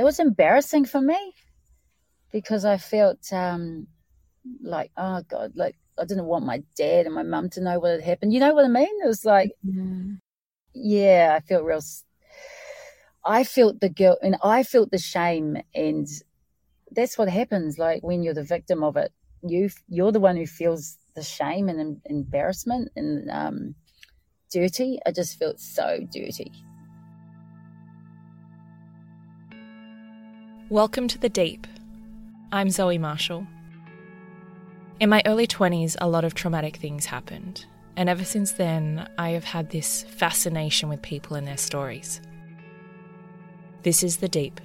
[0.00, 1.34] It was embarrassing for me
[2.32, 3.86] because I felt um,
[4.62, 7.90] like, oh God, like I didn't want my dad and my mum to know what
[7.90, 8.32] had happened.
[8.32, 8.88] You know what I mean?
[9.04, 10.18] It was like, mm.
[10.72, 11.82] yeah, I felt real.
[13.26, 16.08] I felt the guilt and I felt the shame, and
[16.90, 17.78] that's what happens.
[17.78, 19.12] Like when you're the victim of it,
[19.42, 23.74] you you're the one who feels the shame and embarrassment and um,
[24.50, 24.98] dirty.
[25.04, 26.52] I just felt so dirty.
[30.70, 31.66] Welcome to the deep.
[32.52, 33.44] I'm Zoe Marshall.
[35.00, 39.30] In my early 20s, a lot of traumatic things happened, and ever since then, I
[39.30, 42.20] have had this fascination with people and their stories.
[43.82, 44.60] This is The Deep.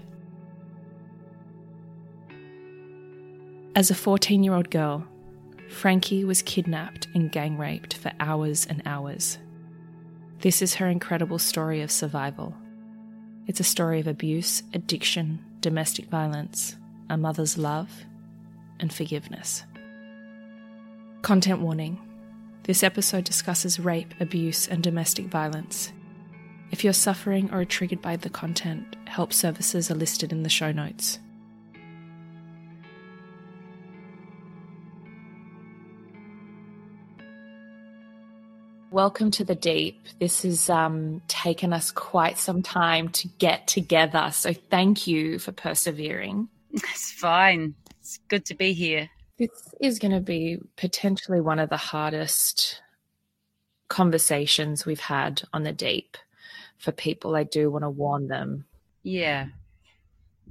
[3.75, 5.07] As a 14 year old girl,
[5.69, 9.39] Frankie was kidnapped and gang raped for hours and hours.
[10.41, 12.55] This is her incredible story of survival.
[13.47, 16.75] It's a story of abuse, addiction, domestic violence,
[17.09, 17.89] a mother's love,
[18.79, 19.63] and forgiveness.
[21.21, 21.99] Content warning
[22.63, 25.93] this episode discusses rape, abuse, and domestic violence.
[26.71, 30.49] If you're suffering or are triggered by the content, help services are listed in the
[30.49, 31.19] show notes.
[38.95, 40.07] Welcome to the deep.
[40.21, 45.51] This has um, taken us quite some time to get together, so thank you for
[45.51, 46.47] persevering.
[46.71, 47.75] It's fine.
[47.99, 49.09] It's good to be here.
[49.37, 49.49] This
[49.81, 52.81] is going to be potentially one of the hardest
[53.89, 56.15] conversations we've had on the deep
[56.77, 57.35] for people.
[57.35, 58.63] I do want to warn them.
[59.03, 59.47] Yeah,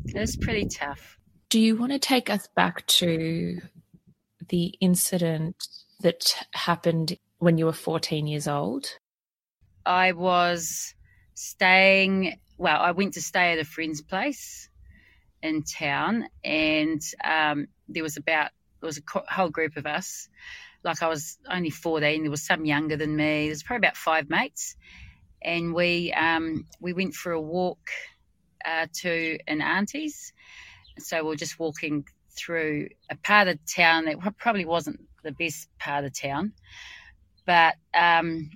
[0.05, 1.19] it's pretty tough.
[1.49, 3.63] Do you want to take us back to
[4.51, 5.67] the incident
[6.01, 8.87] that happened when you were 14 years old?
[9.87, 10.95] I was
[11.35, 14.69] staying, well, I went to stay at a friend's place
[15.43, 18.51] in town, and um, there was about
[18.81, 20.29] there was a whole group of us.
[20.83, 23.47] Like I was only 14, there was some younger than me.
[23.47, 24.77] There's probably about five mates,
[25.43, 27.91] and we um, we went for a walk
[28.65, 30.33] uh, to an auntie's.
[30.99, 35.69] So we are just walking through a part of town that probably wasn't the best
[35.79, 36.53] part of town,
[37.47, 38.51] but um,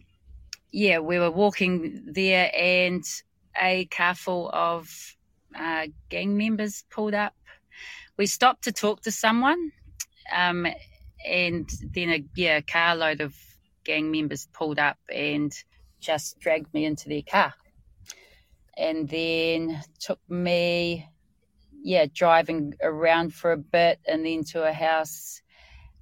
[0.71, 3.05] yeah, we were walking there, and
[3.61, 5.17] a car full of
[5.59, 7.35] uh, gang members pulled up.
[8.17, 9.73] We stopped to talk to someone,
[10.35, 10.67] um,
[11.27, 13.35] and then a yeah, carload of
[13.85, 15.53] gang members pulled up and
[16.01, 17.55] just dragged me into their car.
[18.77, 21.09] And then took me,
[21.83, 25.43] yeah, driving around for a bit and then to a house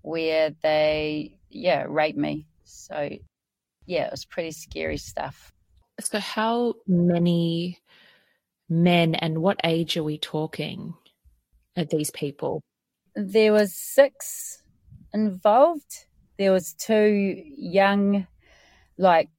[0.03, 2.47] where they, yeah, raped me.
[2.91, 3.11] So,
[3.87, 5.53] yeah, it was pretty scary stuff.
[6.01, 7.79] So, how many
[8.69, 10.95] men and what age are we talking
[11.77, 12.63] of these people?
[13.17, 14.63] there was six
[15.13, 16.07] involved.
[16.39, 18.27] There was two young,
[18.99, 19.31] like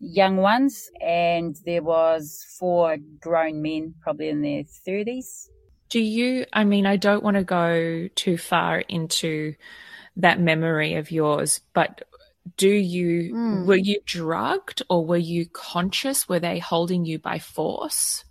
[0.00, 5.50] young ones, and there was four grown men, probably in their thirties.
[5.90, 6.46] Do you?
[6.52, 9.54] I mean, I don't want to go too far into
[10.16, 12.02] that memory of yours, but
[12.56, 13.66] do you mm.
[13.66, 16.28] were you drugged or were you conscious?
[16.28, 18.24] Were they holding you by force?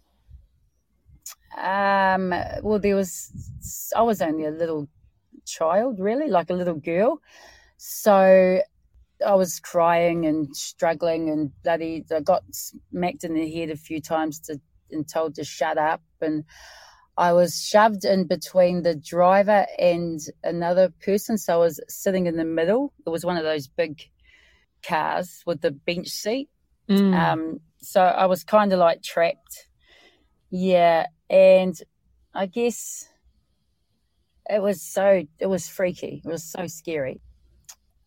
[1.58, 2.30] Um,
[2.62, 3.32] well, there was,
[3.96, 4.88] I was only a little
[5.46, 7.20] child, really, like a little girl.
[7.78, 8.62] So
[9.26, 14.00] I was crying and struggling and bloody, I got smacked in the head a few
[14.00, 14.62] times to,
[14.92, 16.02] and told to shut up.
[16.22, 16.44] And
[17.18, 21.38] I was shoved in between the driver and another person.
[21.38, 22.94] So I was sitting in the middle.
[23.06, 24.02] It was one of those big
[24.84, 26.50] cars with the bench seat.
[26.90, 27.18] Mm.
[27.18, 29.68] Um, so I was kind of like trapped.
[30.50, 31.76] Yeah and
[32.34, 33.08] I guess
[34.50, 36.22] it was so it was freaky.
[36.24, 37.22] It was so scary.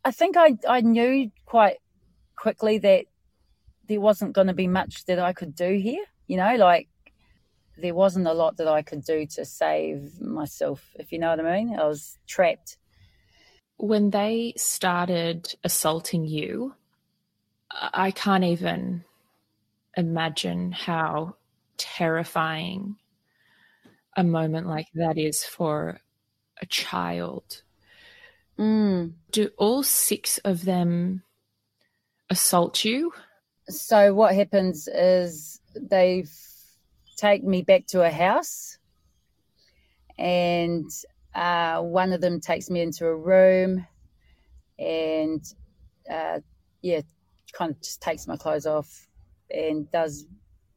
[0.04, 1.76] I think I I knew quite
[2.36, 3.06] quickly that
[3.88, 6.04] there wasn't going to be much that I could do here.
[6.26, 6.88] You know, like
[7.80, 11.40] there wasn't a lot that I could do to save myself, if you know what
[11.40, 11.78] I mean.
[11.78, 12.76] I was trapped.
[13.76, 16.74] When they started assaulting you,
[17.70, 19.04] I can't even
[19.96, 21.36] imagine how
[21.76, 22.96] terrifying
[24.16, 26.00] a moment like that is for
[26.60, 27.62] a child.
[28.58, 29.14] Mm.
[29.30, 31.22] Do all six of them
[32.28, 33.12] assault you?
[33.68, 36.24] So what happens is they
[37.20, 38.78] take me back to a house,
[40.18, 40.90] and
[41.34, 43.86] uh, one of them takes me into a room,
[44.78, 45.44] and
[46.10, 46.40] uh,
[46.82, 47.02] yeah,
[47.52, 49.08] kind of just takes my clothes off
[49.50, 50.26] and does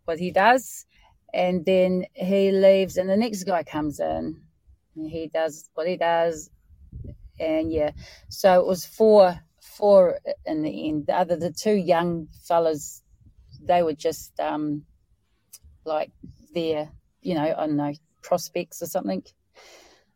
[0.06, 0.86] what he does,
[1.34, 4.42] and then he leaves, and the next guy comes in,
[4.96, 6.50] and he does what he does,
[7.40, 7.92] and yeah,
[8.30, 11.08] so it was four four in the end.
[11.08, 13.02] The other the two young fellas,
[13.62, 14.84] they were just um,
[15.86, 16.12] like
[16.54, 16.90] their
[17.22, 19.24] you know I don't know prospects or something.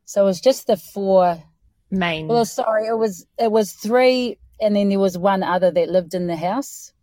[0.06, 1.44] So it was just the four
[1.92, 2.28] main.
[2.28, 6.14] Well, sorry, it was it was three, and then there was one other that lived
[6.14, 6.94] in the house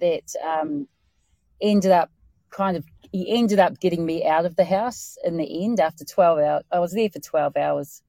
[0.00, 0.88] that um,
[1.60, 2.10] ended up
[2.50, 6.04] kind of he ended up getting me out of the house in the end after
[6.04, 6.62] 12 hours.
[6.70, 8.02] I was there for 12 hours.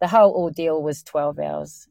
[0.00, 1.88] The whole ordeal was 12 hours.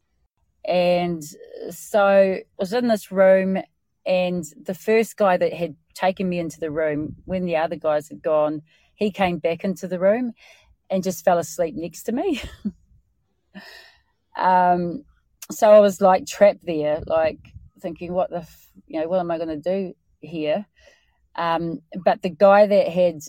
[0.66, 1.24] And
[1.70, 3.58] so I was in this room,
[4.06, 8.08] and the first guy that had taken me into the room, when the other guys
[8.08, 8.62] had gone,
[8.96, 10.34] he came back into the room
[10.90, 12.42] and just fell asleep next to me.
[14.38, 15.04] um,
[15.52, 17.40] so I was like trapped there, like
[17.82, 20.66] thinking, what the, f- you know, what am I going to do here?
[21.36, 23.22] Um, but the guy that had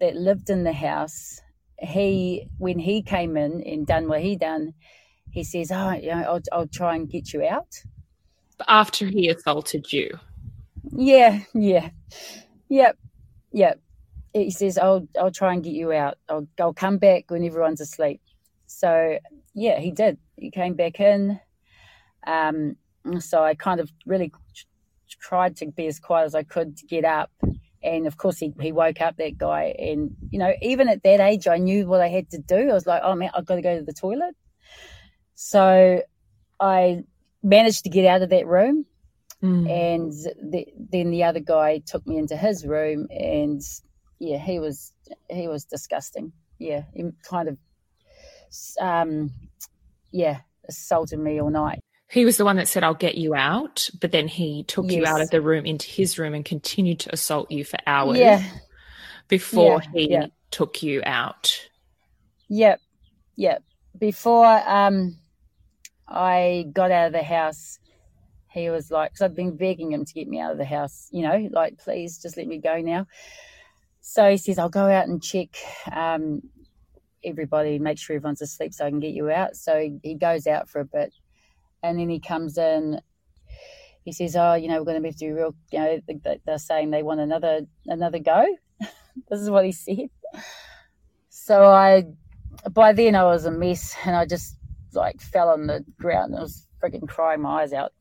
[0.00, 1.40] that lived in the house,
[1.78, 4.74] he when he came in and done what he done,
[5.30, 7.82] he says, "Oh, you know, I'll, I'll try and get you out."
[8.68, 10.18] After he assaulted you.
[10.92, 11.90] Yeah, yeah,
[12.68, 12.98] yep,
[13.52, 13.80] yep.
[14.32, 16.18] He says, "I'll I'll try and get you out.
[16.28, 18.20] I'll I'll come back when everyone's asleep."
[18.66, 19.18] So
[19.54, 20.18] yeah, he did.
[20.36, 21.40] He came back in.
[22.26, 22.76] Um,
[23.20, 24.32] so I kind of really
[25.20, 27.30] tried to be as quiet as I could to get up.
[27.82, 29.74] And of course, he, he woke up that guy.
[29.78, 32.70] And, you know, even at that age, I knew what I had to do.
[32.70, 34.34] I was like, oh man, I've got to go to the toilet.
[35.34, 36.02] So
[36.58, 37.04] I
[37.42, 38.86] managed to get out of that room.
[39.42, 39.70] Mm.
[39.70, 40.12] And
[40.52, 43.06] the, then the other guy took me into his room.
[43.10, 43.60] And
[44.18, 44.92] yeah, he was,
[45.30, 46.32] he was disgusting.
[46.58, 47.58] Yeah, he kind of,
[48.80, 49.30] um,
[50.12, 51.80] yeah, assaulted me all night.
[52.08, 53.90] He was the one that said, I'll get you out.
[54.00, 57.12] But then he took you out of the room into his room and continued to
[57.12, 58.42] assault you for hours Yeah,
[59.28, 60.26] before Yeah, he yeah.
[60.50, 61.68] took you out.
[62.48, 62.80] Yep,
[63.36, 63.62] yep.
[63.98, 65.18] Before um,
[66.06, 67.78] I got out of the house,
[68.56, 71.08] he was like, because I've been begging him to get me out of the house,
[71.12, 73.06] you know, like, please just let me go now.
[74.00, 75.56] So he says, I'll go out and check
[75.92, 76.42] um,
[77.24, 79.56] everybody, make sure everyone's asleep so I can get you out.
[79.56, 81.12] So he, goes out for a bit
[81.82, 83.00] and then he comes in.
[84.04, 85.54] He says, "Oh, you know, we're going to have to do real.
[85.72, 88.46] You know, they- they're saying they want another another go."
[88.80, 90.10] this is what he said.
[91.28, 92.04] So I
[92.70, 94.56] by then I was a mess and I just
[94.94, 97.92] like fell on the ground and I was freaking crying my eyes out.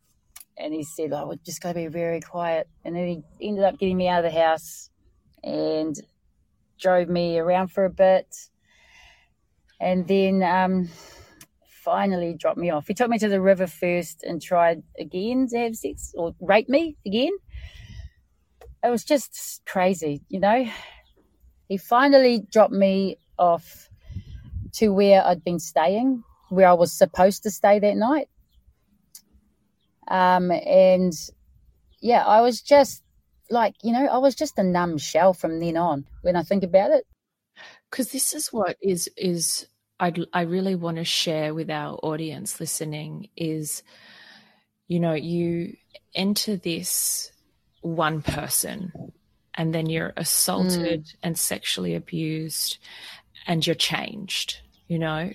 [0.57, 2.67] And he said, Oh, we're just going to be very quiet.
[2.83, 4.89] And then he ended up getting me out of the house
[5.43, 5.95] and
[6.79, 8.27] drove me around for a bit.
[9.79, 10.89] And then um,
[11.85, 12.87] finally dropped me off.
[12.87, 16.67] He took me to the river first and tried again to have sex or rape
[16.67, 17.33] me again.
[18.83, 20.65] It was just crazy, you know.
[21.67, 23.89] He finally dropped me off
[24.73, 28.29] to where I'd been staying, where I was supposed to stay that night.
[30.07, 31.13] Um, and
[32.01, 33.03] yeah, I was just
[33.49, 36.63] like, you know, I was just a numb shell from then on when I think
[36.63, 37.05] about it.
[37.89, 39.67] because this is what is is
[39.99, 43.83] I I really want to share with our audience listening is
[44.87, 45.75] you know you
[46.13, 47.31] enter this
[47.81, 48.91] one person
[49.53, 52.77] and then you're assaulted and sexually abused
[53.47, 55.31] and you're changed you know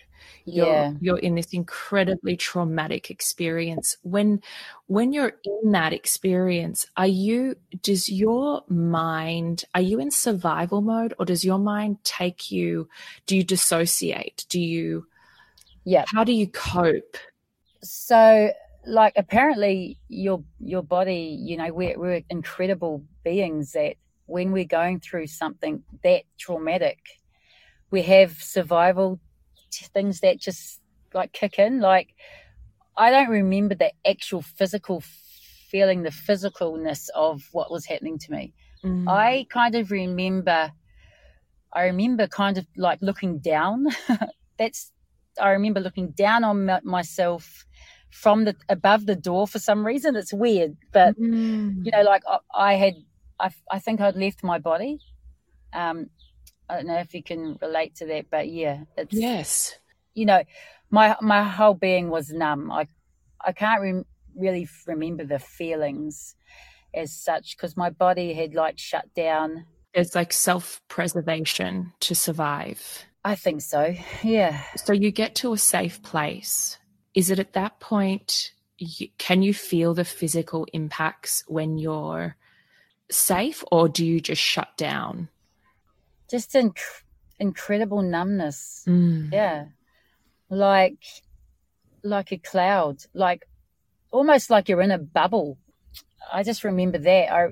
[0.46, 0.92] you're Yeah.
[1.00, 4.40] you're in this incredibly traumatic experience when
[4.86, 11.14] when you're in that experience are you does your mind are you in survival mode
[11.18, 12.88] or does your mind take you
[13.26, 15.06] do you dissociate do you
[15.84, 16.04] Yeah.
[16.06, 17.16] how do you cope
[17.82, 18.52] So,
[18.86, 25.00] like, apparently, your your body, you know, we're we're incredible beings that when we're going
[25.00, 26.98] through something that traumatic,
[27.90, 29.20] we have survival
[29.70, 30.80] things that just
[31.14, 31.80] like kick in.
[31.80, 32.14] Like,
[32.96, 35.02] I don't remember the actual physical
[35.70, 38.54] feeling, the physicalness of what was happening to me.
[38.84, 39.08] Mm.
[39.08, 40.72] I kind of remember,
[41.72, 43.86] I remember kind of like looking down.
[44.58, 44.92] That's,
[45.40, 47.64] I remember looking down on my, myself
[48.10, 50.16] from the above the door for some reason.
[50.16, 51.84] It's weird, but Mm.
[51.84, 52.94] you know, like I, I had,
[53.38, 54.98] I, I think I'd left my body.
[55.72, 56.10] Um,
[56.70, 59.78] I don't know if you can relate to that, but yeah, it's Yes.
[60.14, 60.42] you know,
[60.90, 62.70] my my whole being was numb.
[62.70, 62.86] I
[63.44, 64.04] I can't re-
[64.36, 66.36] really remember the feelings
[66.94, 69.66] as such because my body had like shut down.
[69.92, 73.04] It's like self preservation to survive.
[73.24, 73.94] I think so.
[74.22, 74.62] Yeah.
[74.76, 76.78] So you get to a safe place.
[77.14, 82.36] Is it at that point, you, can you feel the physical impacts when you're
[83.10, 85.28] safe, or do you just shut down?
[86.30, 87.02] Just inc-
[87.38, 88.84] incredible numbness.
[88.86, 89.32] Mm.
[89.32, 89.66] Yeah.
[90.48, 91.02] Like
[92.02, 93.46] like a cloud, like
[94.10, 95.58] almost like you're in a bubble.
[96.32, 97.32] I just remember that.
[97.32, 97.48] I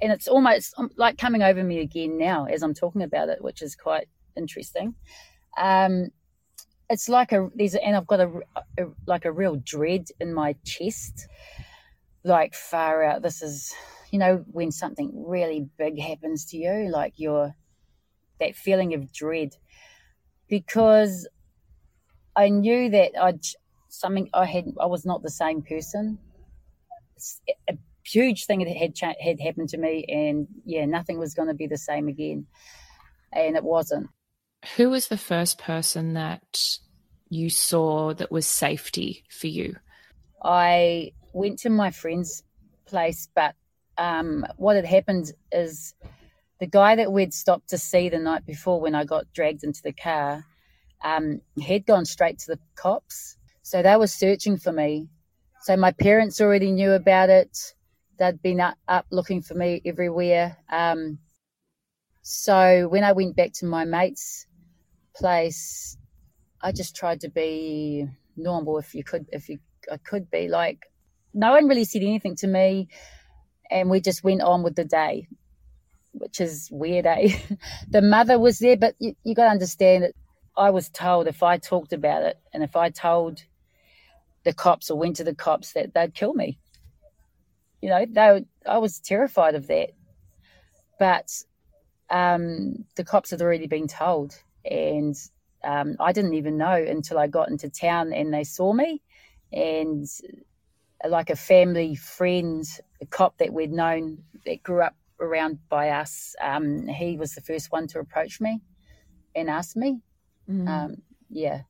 [0.00, 3.42] and it's almost um, like coming over me again now as I'm talking about it,
[3.42, 4.94] which is quite interesting.
[5.56, 6.10] Um,
[6.90, 8.30] it's like a there's and I've got a,
[8.78, 11.28] a like a real dread in my chest,
[12.24, 13.22] like far out.
[13.22, 13.72] This is
[14.10, 17.54] you know when something really big happens to you, like you're
[18.40, 19.56] that feeling of dread,
[20.48, 21.28] because
[22.36, 23.44] I knew that I'd
[23.88, 26.18] something I had I was not the same person.
[27.68, 31.48] A huge thing that had cha- had happened to me, and yeah, nothing was going
[31.48, 32.46] to be the same again,
[33.32, 34.08] and it wasn't.
[34.76, 36.78] Who was the first person that
[37.28, 39.76] you saw that was safety for you?
[40.42, 42.42] I went to my friend's
[42.86, 43.54] place, but
[43.96, 45.94] um, what had happened is
[46.60, 49.82] the guy that we'd stopped to see the night before when I got dragged into
[49.82, 50.44] the car
[51.02, 53.36] um, had gone straight to the cops.
[53.62, 55.08] So they were searching for me.
[55.62, 57.74] So my parents already knew about it.
[58.18, 60.56] They'd been up, up looking for me everywhere.
[60.70, 61.18] Um,
[62.22, 64.46] so when I went back to my mate's
[65.14, 65.96] place,
[66.62, 68.06] I just tried to be
[68.36, 69.58] normal if you could, if you
[69.90, 70.48] I could be.
[70.48, 70.86] Like
[71.34, 72.88] no one really said anything to me,
[73.70, 75.28] and we just went on with the day,
[76.14, 77.06] which is weird.
[77.06, 77.36] Eh?
[77.90, 80.14] the mother was there, but you, you got to understand that
[80.56, 83.44] I was told if I talked about it and if I told
[84.44, 86.58] the cops or went to the cops that they'd kill me.
[87.80, 89.90] You know, they I was terrified of that.
[90.98, 91.30] But
[92.08, 95.16] um, the cops had already been told, and
[95.64, 99.02] um, I didn't even know until I got into town and they saw me,
[99.52, 100.06] and
[101.06, 102.64] like a family friend,
[103.00, 104.94] a cop that we'd known that grew up
[105.24, 108.60] around by us, um, he was the first one to approach me
[109.34, 110.00] and ask me.
[110.48, 110.68] Mm.
[110.68, 110.96] Um,
[111.30, 111.62] yeah.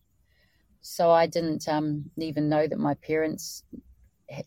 [0.81, 3.63] So I didn't um, even know that my parents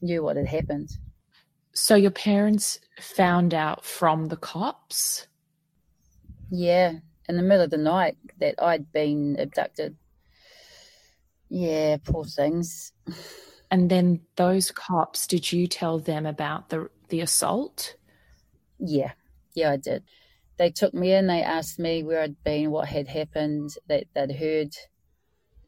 [0.01, 0.89] knew what had happened.
[1.73, 5.27] so your parents found out from the cops?
[6.49, 6.93] Yeah,
[7.27, 9.95] in the middle of the night that I'd been abducted.
[11.49, 12.91] Yeah, poor things.
[13.69, 17.96] And then those cops, did you tell them about the the assault?
[18.79, 19.13] Yeah,
[19.55, 20.03] yeah, I did.
[20.57, 21.27] They took me in.
[21.27, 24.75] They asked me where I'd been, what had happened, that they'd heard.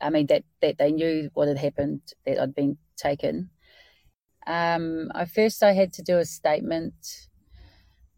[0.02, 3.50] I mean, that that they knew what had happened, that I'd been taken.
[4.48, 6.94] Um, I first I had to do a statement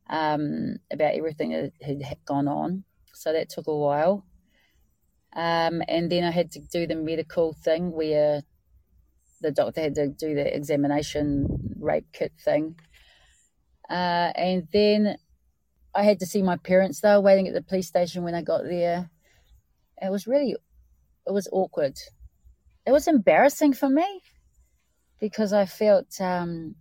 [0.10, 2.83] um, about everything that had gone on,
[3.13, 4.25] so that took a while.
[5.33, 8.43] Um, and then I had to do the medical thing where
[9.41, 12.75] the doctor had to do the examination rape kit thing.
[13.91, 15.17] Uh, and then
[15.93, 17.01] I had to see my parents.
[17.01, 19.10] They were waiting at the police station when I got there.
[20.01, 20.55] It was really,
[21.27, 21.98] it was awkward.
[22.88, 24.21] It was embarrassing for me
[25.19, 26.75] because I felt um,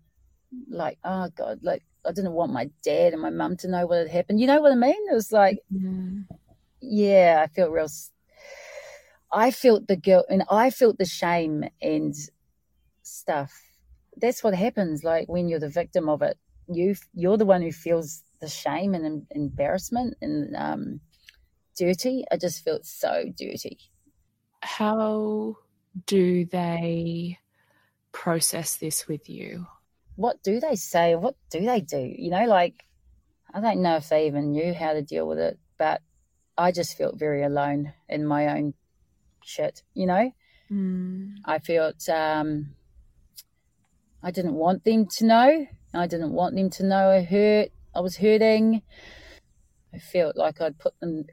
[0.68, 3.98] like, oh God, like I didn't want my dad and my mum to know what
[3.98, 4.40] had happened.
[4.40, 4.94] You know what I mean?
[5.10, 6.26] It was like, Mm.
[6.80, 7.88] yeah, I felt real.
[9.32, 12.14] I felt the guilt and I felt the shame and
[13.02, 13.52] stuff.
[14.16, 15.02] That's what happens.
[15.04, 16.38] Like when you're the victim of it,
[16.70, 21.00] you you're the one who feels the shame and embarrassment and um,
[21.76, 22.24] dirty.
[22.30, 23.78] I just felt so dirty.
[24.62, 25.56] How
[26.06, 27.38] do they
[28.12, 29.66] process this with you?
[30.16, 31.14] What do they say?
[31.14, 32.12] What do they do?
[32.16, 32.84] You know, like
[33.52, 36.02] I don't know if they even knew how to deal with it, but
[36.56, 38.74] I just felt very alone in my own
[39.42, 39.82] shit.
[39.94, 40.32] You know.
[40.70, 41.34] Mm.
[41.44, 42.76] I felt um,
[44.22, 45.66] I didn't want them to know.
[45.92, 47.70] I didn't want them to know I hurt.
[47.94, 48.82] I was hurting.
[49.92, 51.24] I felt like I'd put them,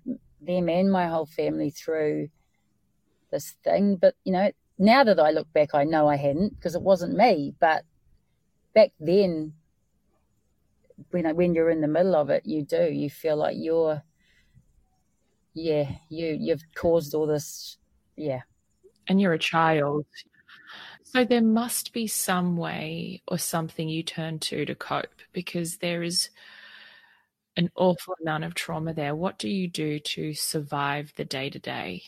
[0.41, 2.29] them and my whole family through
[3.31, 3.97] this thing.
[3.97, 7.15] But you know, now that I look back, I know I hadn't because it wasn't
[7.15, 7.53] me.
[7.59, 7.83] But
[8.73, 9.53] back then,
[11.11, 12.91] when when you're in the middle of it, you do.
[12.91, 14.01] You feel like you're,
[15.53, 17.77] yeah, you you've caused all this.
[18.15, 18.41] Yeah,
[19.07, 20.05] And you're a child.
[21.13, 26.03] So there must be some way or something you turn to to cope because there
[26.03, 26.29] is
[27.55, 29.15] an awful amount of trauma there.
[29.15, 32.03] What do you do to survive the day to day?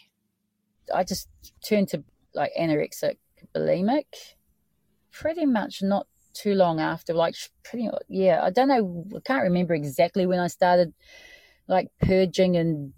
[0.94, 1.30] I just
[1.64, 2.04] turned to
[2.36, 3.18] like anorexic
[3.56, 4.36] bulimic
[5.12, 9.74] pretty much not too long after like pretty yeah i don't know i can't remember
[9.74, 10.94] exactly when i started
[11.68, 12.94] like purging and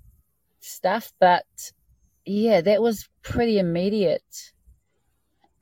[0.60, 1.46] stuff but
[2.26, 4.52] yeah that was pretty immediate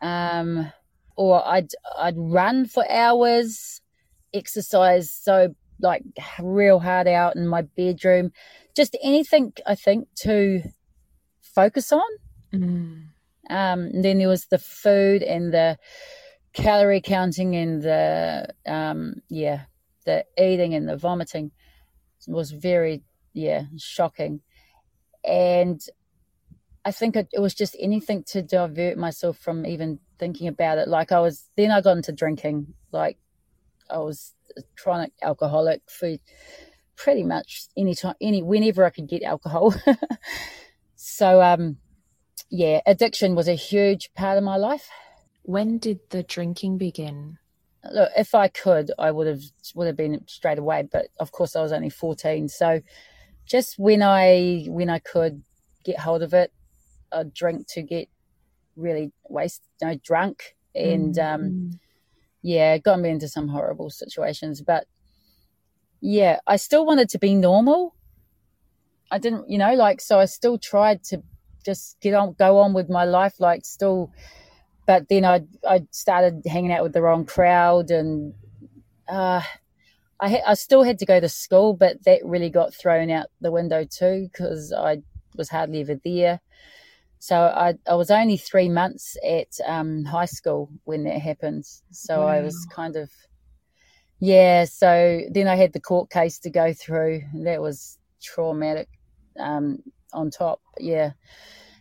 [0.01, 0.71] um
[1.15, 3.81] or i'd i'd run for hours
[4.33, 6.03] exercise so like
[6.41, 8.31] real hard out in my bedroom.
[8.75, 10.61] Just anything i think to
[11.41, 12.09] focus on.
[12.53, 13.07] Mm.
[13.49, 15.77] um then there was the food and the
[16.53, 19.65] calorie counting and the um yeah
[20.05, 21.51] the eating and the vomiting
[22.27, 23.03] was very
[23.33, 24.41] yeah shocking.
[25.23, 25.81] And
[26.85, 30.87] i think it, it was just anything to divert myself from even thinking about it
[30.87, 33.17] like i was then i got into drinking like
[33.89, 36.15] i was a chronic alcoholic for
[36.95, 39.73] pretty much any time any whenever i could get alcohol
[40.95, 41.77] so um
[42.49, 44.89] yeah addiction was a huge part of my life
[45.49, 47.39] when did the drinking begin?
[47.91, 49.41] Look, if I could, I would have
[49.73, 52.49] would have been straight away, but of course I was only fourteen.
[52.49, 52.81] So
[53.47, 55.41] just when I when I could
[55.83, 56.51] get hold of it,
[57.11, 58.09] I'd drink to get
[58.75, 61.33] really waste, you know, drunk, and mm.
[61.33, 61.79] um,
[62.41, 64.61] yeah, got me into some horrible situations.
[64.61, 64.87] But
[66.01, 67.95] yeah, I still wanted to be normal.
[69.11, 70.19] I didn't, you know, like so.
[70.19, 71.23] I still tried to
[71.65, 74.11] just get on, go on with my life, like still
[74.89, 78.33] but then I I started hanging out with the wrong crowd, and
[79.07, 79.43] uh,
[80.19, 83.27] I ha- I still had to go to school, but that really got thrown out
[83.39, 85.03] the window too because I
[85.35, 86.39] was hardly ever there.
[87.19, 91.65] So I I was only three months at um, high school when that happened.
[91.91, 92.27] So wow.
[92.27, 93.11] I was kind of
[94.19, 94.65] yeah.
[94.65, 97.21] So then I had the court case to go through.
[97.43, 98.89] That was traumatic
[99.37, 99.79] um,
[100.13, 100.61] on top.
[100.79, 101.11] Yeah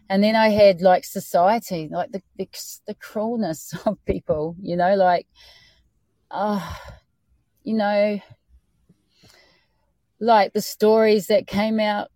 [0.08, 2.48] and then I had like society, like the the,
[2.86, 5.26] the cruelness of people, you know, like,
[6.30, 6.74] uh,
[7.62, 8.20] you know,
[10.20, 12.08] like the stories that came out.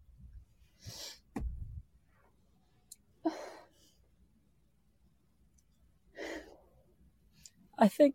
[7.78, 8.14] I think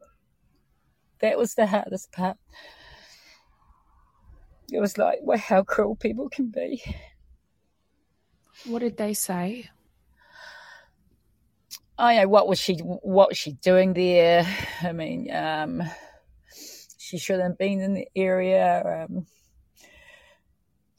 [1.19, 2.37] that was the hardest part.
[4.71, 6.83] It was like, well, how cruel people can be.
[8.65, 9.69] What did they say?
[11.97, 14.45] I know what was she what was she doing there?
[14.83, 15.83] I mean, um,
[16.97, 19.05] she shouldn't have been in the area.
[19.09, 19.25] Um,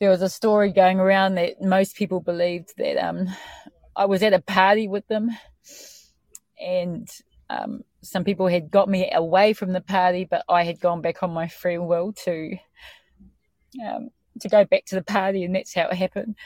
[0.01, 3.29] there was a story going around that most people believed that um,
[3.95, 5.31] I was at a party with them,
[6.61, 7.09] and
[7.51, 11.23] um, some people had got me away from the party, but I had gone back
[11.23, 12.57] on my free will to
[13.87, 16.37] um, to go back to the party, and that's how it happened.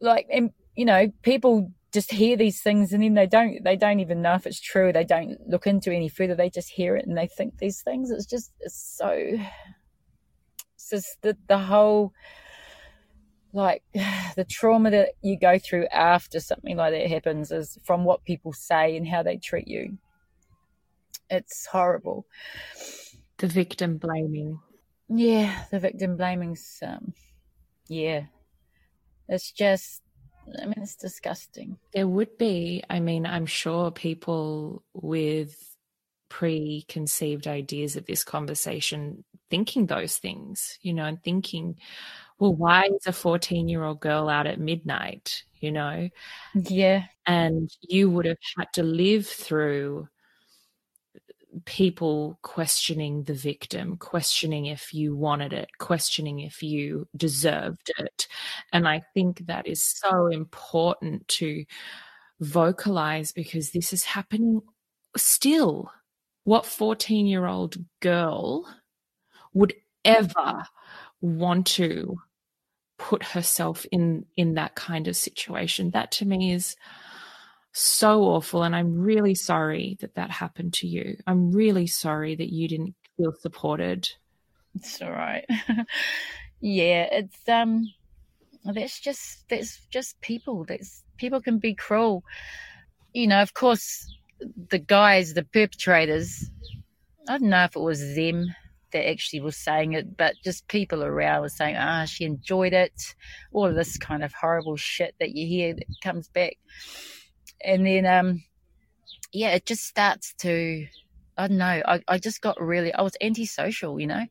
[0.00, 4.00] Like and you know people just hear these things and then they don't they don't
[4.00, 4.92] even know if it's true.
[4.92, 6.34] They don't look into any further.
[6.34, 8.10] They just hear it and they think these things.
[8.10, 9.10] It's just it's so
[10.74, 12.12] it's just the, the whole
[13.52, 13.82] like
[14.36, 18.52] the trauma that you go through after something like that happens is from what people
[18.52, 19.98] say and how they treat you.
[21.30, 22.26] It's horrible.
[23.38, 24.60] The victim blaming.
[25.08, 27.12] Yeah the victim blaming's um
[27.88, 28.24] yeah.
[29.28, 30.02] It's just,
[30.60, 31.78] I mean, it's disgusting.
[31.92, 35.54] There would be, I mean, I'm sure people with
[36.28, 41.76] preconceived ideas of this conversation thinking those things, you know, and thinking,
[42.42, 46.08] well, why is a 14 year old girl out at midnight, you know?
[46.56, 47.04] Yeah.
[47.24, 50.08] And you would have had to live through
[51.66, 58.26] people questioning the victim, questioning if you wanted it, questioning if you deserved it.
[58.72, 61.64] And I think that is so important to
[62.40, 64.62] vocalize because this is happening
[65.16, 65.92] still.
[66.42, 68.68] What 14 year old girl
[69.54, 69.74] would
[70.04, 70.64] ever
[71.20, 72.18] want to
[73.02, 76.76] put herself in in that kind of situation that to me is
[77.72, 78.62] so awful.
[78.62, 81.16] And I'm really sorry that that happened to you.
[81.26, 84.08] I'm really sorry that you didn't feel supported.
[84.76, 85.44] It's all right.
[86.60, 87.92] yeah, it's, um,
[88.64, 90.64] that's just, that's just people.
[90.64, 92.22] That's, people can be cruel.
[93.12, 94.06] You know, of course,
[94.68, 96.48] the guys, the perpetrators,
[97.28, 98.54] I don't know if it was them
[98.92, 102.92] that actually was saying it, but just people around were saying, ah, she enjoyed it.
[103.52, 106.56] All of this kind of horrible shit that you hear that comes back
[107.64, 108.42] and then um
[109.32, 110.84] yeah it just starts to
[111.38, 114.26] i don't know i, I just got really i was antisocial you know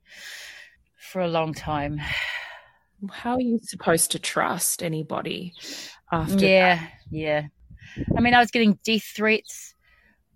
[1.02, 2.00] for a long time.
[3.12, 5.54] How are you supposed to trust anybody
[6.12, 6.92] after yeah, that?
[7.10, 7.44] yeah.
[8.16, 9.74] I mean, I was getting death threats.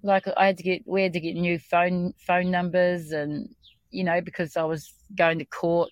[0.03, 3.54] Like I had to get, we had to get new phone phone numbers, and
[3.95, 5.89] you know, because I was going to court.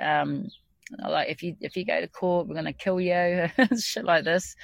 [0.00, 0.48] Um,
[1.08, 4.56] like if you if you go to court, we're to kill you, shit like this.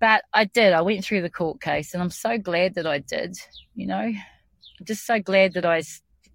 [0.00, 0.72] But I did.
[0.72, 3.36] I went through the court case, and I'm so glad that I did.
[3.74, 4.16] You know, I'm
[4.84, 5.82] just so glad that I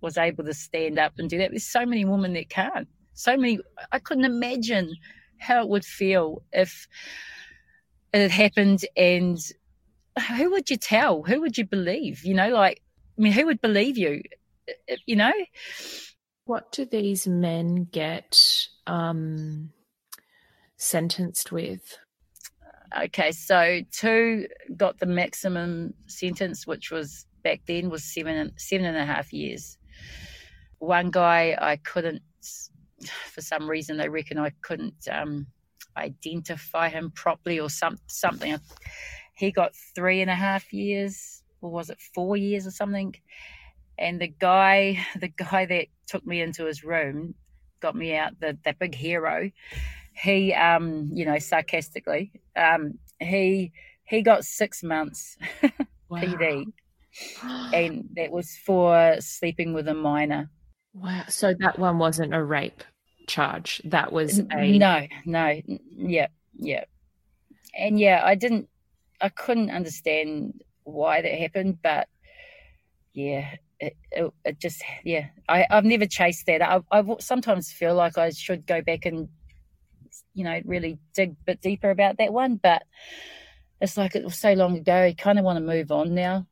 [0.01, 1.51] was able to stand up and do that.
[1.51, 2.87] There's so many women that can't.
[3.13, 3.59] So many.
[3.91, 4.93] I couldn't imagine
[5.39, 6.87] how it would feel if
[8.13, 9.39] it had happened, and
[10.37, 11.23] who would you tell?
[11.23, 12.23] Who would you believe?
[12.23, 12.81] You know, like
[13.17, 14.21] I mean, who would believe you?
[15.05, 15.33] You know.
[16.45, 18.39] What do these men get
[18.85, 19.71] um,
[20.77, 21.97] sentenced with?
[22.95, 24.47] Okay, so two
[24.77, 29.79] got the maximum sentence, which was back then was seven seven and a half years.
[30.77, 32.21] One guy I couldn't,
[33.31, 35.47] for some reason, they reckon I couldn't um,
[35.97, 38.59] identify him properly or some something.
[39.33, 43.15] He got three and a half years, or was it four years or something?
[43.97, 47.35] And the guy, the guy that took me into his room,
[47.81, 49.51] got me out the that big hero
[50.13, 53.71] he um you know sarcastically um he
[54.05, 55.37] he got six months
[56.09, 56.21] wow.
[56.21, 56.65] pd
[57.73, 60.49] and that was for sleeping with a minor.
[60.93, 61.23] Wow.
[61.29, 62.83] So that one wasn't a rape
[63.27, 63.81] charge.
[63.85, 65.61] That was a no no
[65.97, 66.85] yeah yeah
[67.77, 68.69] and yeah i didn't
[69.19, 72.07] i couldn't understand why that happened but
[73.13, 73.95] yeah it,
[74.45, 78.65] it, just yeah I, i've never chased that I, I sometimes feel like i should
[78.65, 79.29] go back and
[80.33, 82.57] you know, really dig a bit deeper about that one.
[82.57, 82.83] But
[83.81, 85.05] it's like it was so long ago.
[85.05, 86.45] You kind of want to move on now.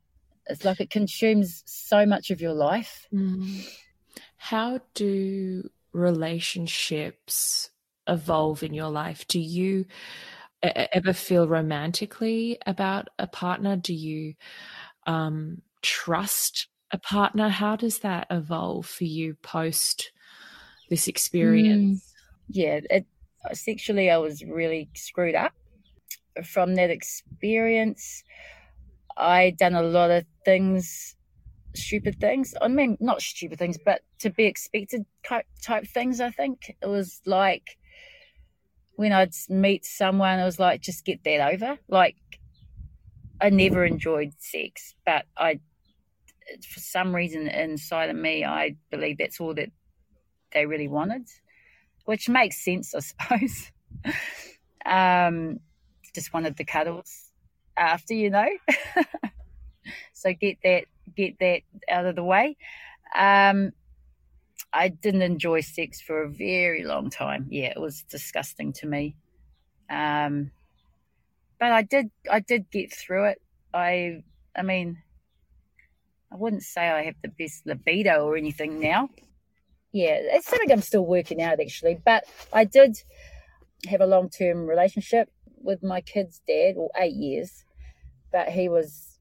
[0.46, 3.06] It's like it consumes so much of your life.
[3.12, 3.66] Mm.
[4.36, 7.70] How do relationships
[8.06, 9.26] evolve in your life?
[9.26, 9.86] Do you
[10.62, 13.76] ever feel romantically about a partner?
[13.76, 14.34] Do you
[15.06, 17.48] um, trust a partner?
[17.48, 20.12] How does that evolve for you post
[20.88, 22.14] this experience?
[22.50, 23.06] Mm, yeah, it
[23.52, 25.52] sexually, I was really screwed up.
[26.44, 28.22] From that experience,
[29.16, 31.16] I done a lot of things,
[31.74, 32.54] stupid things.
[32.62, 35.04] I mean, not stupid things, but to be expected
[35.62, 36.20] type things.
[36.20, 37.76] I think it was like
[38.96, 41.78] when I'd meet someone, it was like just get that over.
[41.88, 42.16] Like
[43.40, 45.60] I never enjoyed sex, but I,
[46.68, 49.70] for some reason inside of me, I believe that's all that
[50.52, 51.28] they really wanted
[52.04, 53.72] which makes sense, I suppose.
[54.86, 55.60] um,
[56.14, 57.30] just wanted the cuddles
[57.76, 58.48] after, you know.
[60.12, 60.84] so get that
[61.16, 62.56] get that out of the way.
[63.14, 63.72] Um,
[64.72, 67.46] I didn't enjoy sex for a very long time.
[67.50, 69.16] Yeah, it was disgusting to me.
[69.90, 70.50] Um,
[71.58, 73.42] but I did I did get through it.
[73.72, 74.22] I
[74.56, 75.02] I mean,
[76.34, 79.08] I wouldn't say I have the best libido or anything now
[79.94, 82.00] yeah, it's something I'm still working out actually.
[82.04, 82.98] But I did
[83.86, 85.30] have a long term relationship
[85.62, 87.64] with my kid's dad, or eight years.
[88.32, 89.20] But he was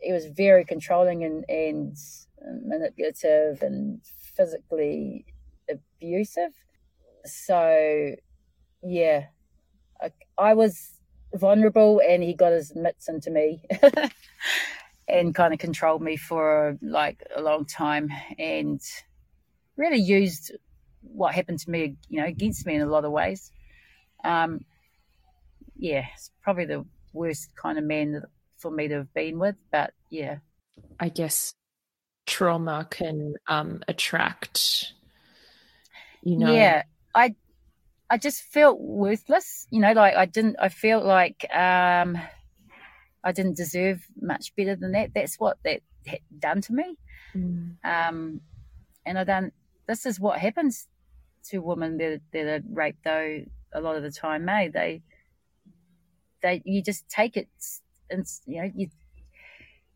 [0.00, 1.96] he was very controlling and, and
[2.64, 4.00] manipulative and
[4.34, 5.26] physically
[5.70, 6.52] abusive.
[7.26, 8.14] So
[8.82, 9.26] yeah,
[10.00, 10.98] I, I was
[11.34, 13.62] vulnerable, and he got his mitts into me.
[15.08, 18.80] and kind of controlled me for like a long time and
[19.76, 20.52] really used
[21.02, 23.52] what happened to me, you know, against me in a lot of ways.
[24.24, 24.64] Um,
[25.76, 28.22] yeah, it's probably the worst kind of man
[28.58, 30.38] for me to have been with, but yeah.
[30.98, 31.54] I guess
[32.26, 34.92] trauma can um, attract,
[36.22, 36.52] you know.
[36.52, 36.82] Yeah,
[37.14, 37.34] I,
[38.10, 42.18] I just felt worthless, you know, like I didn't, I felt like um,
[43.26, 45.10] I didn't deserve much better than that.
[45.14, 46.96] That's what that had done to me.
[47.34, 47.76] Mm.
[47.84, 48.40] Um,
[49.04, 49.52] and I don't,
[49.86, 50.86] this is what happens
[51.48, 55.02] to women that, that are raped though a lot of the time may they
[56.42, 57.48] they you just take it
[58.10, 58.88] and you know you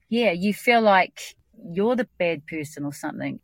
[0.09, 1.21] yeah you feel like
[1.73, 3.41] you're the bad person or something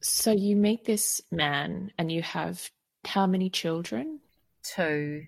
[0.00, 2.70] so you meet this man and you have
[3.04, 4.20] how many children
[4.62, 5.24] two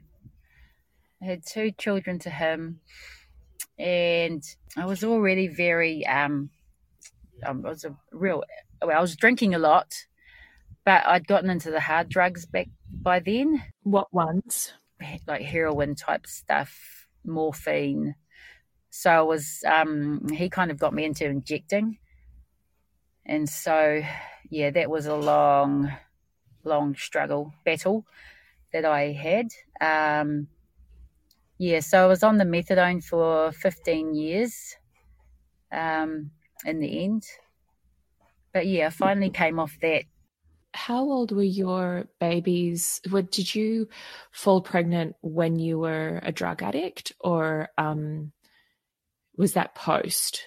[1.22, 2.80] i had two children to him
[3.80, 4.44] and
[4.76, 6.50] i was already very um
[7.44, 8.44] i was a real
[8.82, 9.92] well, i was drinking a lot
[10.84, 13.62] but I'd gotten into the hard drugs back by then.
[13.82, 14.72] What ones?
[15.26, 18.14] Like heroin type stuff, morphine.
[18.90, 21.98] So I was, um, he kind of got me into injecting.
[23.24, 24.02] And so,
[24.50, 25.92] yeah, that was a long,
[26.64, 28.04] long struggle battle
[28.72, 29.48] that I had.
[29.80, 30.48] Um,
[31.60, 34.76] yeah, so I was on the methadone for 15 years
[35.70, 36.30] um,
[36.64, 37.24] in the end.
[38.54, 40.04] But yeah, I finally came off that.
[40.72, 43.02] How old were your babies?
[43.10, 43.88] What, did you
[44.30, 48.32] fall pregnant when you were a drug addict or um,
[49.36, 50.46] was that post?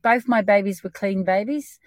[0.00, 1.80] Both my babies were clean babies.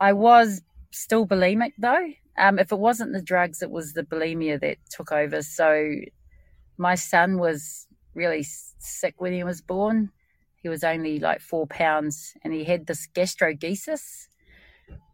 [0.00, 2.08] I was still bulimic though.
[2.36, 5.42] Um, if it wasn't the drugs, it was the bulimia that took over.
[5.42, 5.92] So
[6.78, 10.10] my son was really sick when he was born.
[10.62, 14.28] He was only like four pounds and he had this gastrogenesis,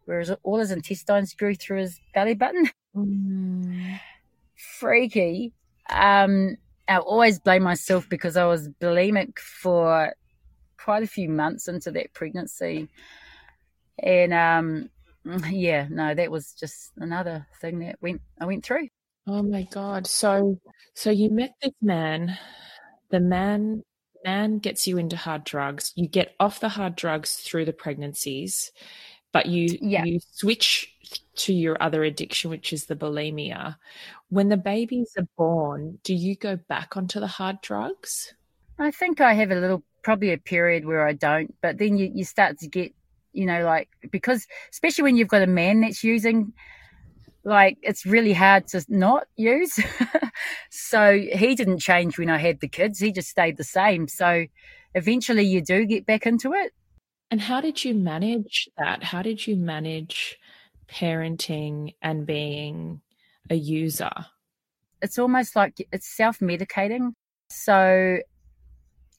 [0.05, 2.69] whereas all his intestines grew through his belly button.
[2.95, 3.99] Mm.
[4.55, 5.53] Freaky.
[5.89, 10.13] Um, I always blame myself because I was bulimic for
[10.77, 12.89] quite a few months into that pregnancy.
[13.99, 14.89] And um,
[15.49, 18.89] yeah, no, that was just another thing that went I went through.
[19.27, 20.07] Oh my god.
[20.07, 20.59] So
[20.93, 22.37] so you met this man.
[23.09, 23.83] The man
[24.23, 25.93] man gets you into hard drugs.
[25.95, 28.71] You get off the hard drugs through the pregnancies,
[29.31, 30.03] but you yeah.
[30.03, 30.91] you switch
[31.35, 33.77] to your other addiction which is the bulimia.
[34.29, 38.33] When the babies are born, do you go back onto the hard drugs?
[38.79, 42.11] I think I have a little probably a period where I don't, but then you,
[42.13, 42.93] you start to get
[43.35, 46.53] you know, like because especially when you've got a man that's using,
[47.45, 49.79] like it's really hard to not use.
[50.71, 54.07] so he didn't change when I had the kids; he just stayed the same.
[54.07, 54.47] So
[54.93, 56.73] eventually, you do get back into it.
[57.31, 59.03] And how did you manage that?
[59.03, 60.37] How did you manage
[60.87, 63.01] parenting and being
[63.49, 64.11] a user?
[65.01, 67.13] It's almost like it's self medicating.
[67.49, 68.19] So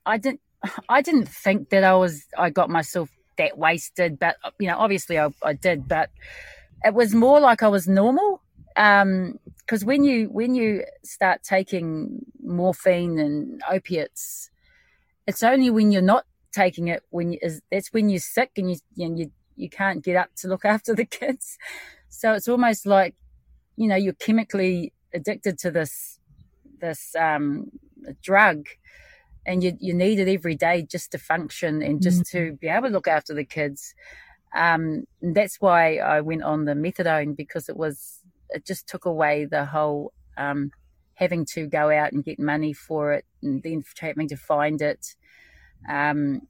[0.04, 0.40] I didn't
[0.88, 5.18] I didn't think that I was I got myself that wasted, but you know, obviously
[5.18, 6.10] I, I did, but
[6.84, 8.42] it was more like I was normal.
[8.76, 14.50] Um, because when you when you start taking morphine and opiates,
[15.26, 18.70] it's only when you're not taking it when you, is that's when you're sick and
[18.70, 21.58] you and you you can't get up to look after the kids.
[22.08, 23.14] So it's almost like
[23.76, 26.20] you know you're chemically addicted to this
[26.80, 27.70] this um,
[28.22, 28.66] drug
[29.46, 32.50] and you, you need it every day just to function and just mm-hmm.
[32.50, 33.94] to be able to look after the kids.
[34.54, 39.44] Um, that's why I went on the methadone because it was it just took away
[39.44, 40.70] the whole um,
[41.14, 45.14] having to go out and get money for it and then having to find it.
[45.90, 46.42] Um,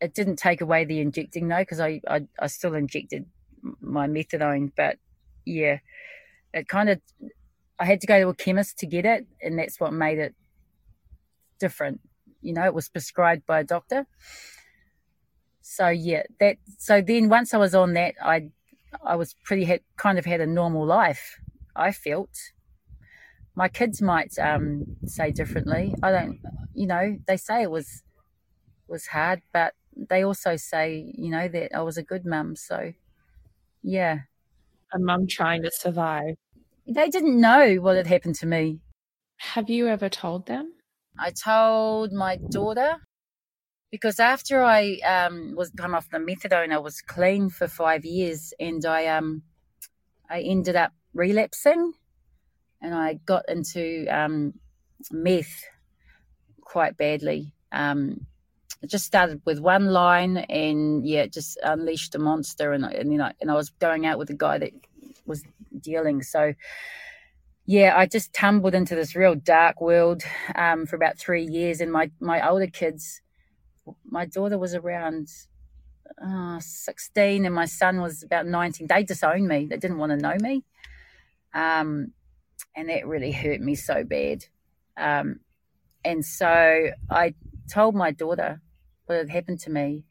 [0.00, 3.24] it didn't take away the injecting though because I, I, I still injected
[3.80, 4.98] my methadone, but
[5.44, 5.78] yeah,
[6.52, 7.00] it kind of
[7.78, 10.34] I had to go to a chemist to get it, and that's what made it
[11.58, 12.00] different.
[12.40, 14.06] You know, it was prescribed by a doctor.
[15.68, 16.58] So yeah, that.
[16.78, 18.50] So then once I was on that, I,
[19.04, 21.40] I was pretty had, kind of had a normal life.
[21.74, 22.30] I felt.
[23.56, 25.92] My kids might um, say differently.
[26.04, 26.38] I don't.
[26.72, 28.04] You know, they say it was
[28.86, 32.54] was hard, but they also say, you know, that I was a good mum.
[32.54, 32.92] So,
[33.82, 34.20] yeah.
[34.94, 36.36] A mum trying to survive.
[36.86, 38.78] They didn't know what had happened to me.
[39.38, 40.74] Have you ever told them?
[41.18, 42.98] I told my daughter
[43.96, 48.52] because after I um, was come off the methadone, I was clean for five years,
[48.60, 49.42] and I um,
[50.28, 51.94] I ended up relapsing,
[52.82, 54.52] and I got into um,
[55.10, 55.64] meth
[56.60, 57.54] quite badly.
[57.72, 58.26] Um,
[58.82, 63.16] it just started with one line, and yeah, just unleashed a monster, and and you
[63.16, 64.72] know, and I was going out with a guy that
[65.24, 65.42] was
[65.80, 66.52] dealing, so
[67.66, 70.22] yeah, I just tumbled into this real dark world
[70.54, 71.80] um, for about three years.
[71.80, 73.20] And my, my older kids,
[74.04, 75.28] my daughter was around
[76.22, 78.86] uh, 16 and my son was about 19.
[78.86, 79.66] They disowned me.
[79.66, 80.64] They didn't want to know me.
[81.54, 82.12] Um,
[82.74, 84.44] and that really hurt me so bad.
[84.96, 85.40] Um,
[86.04, 87.34] and so I
[87.70, 88.60] told my daughter
[89.06, 90.04] what had happened to me.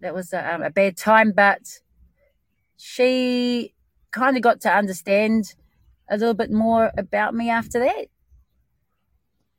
[0.00, 1.80] That was a, um, a bad time, but
[2.76, 3.74] she
[4.10, 5.54] kind of got to understand
[6.08, 8.06] a little bit more about me after that.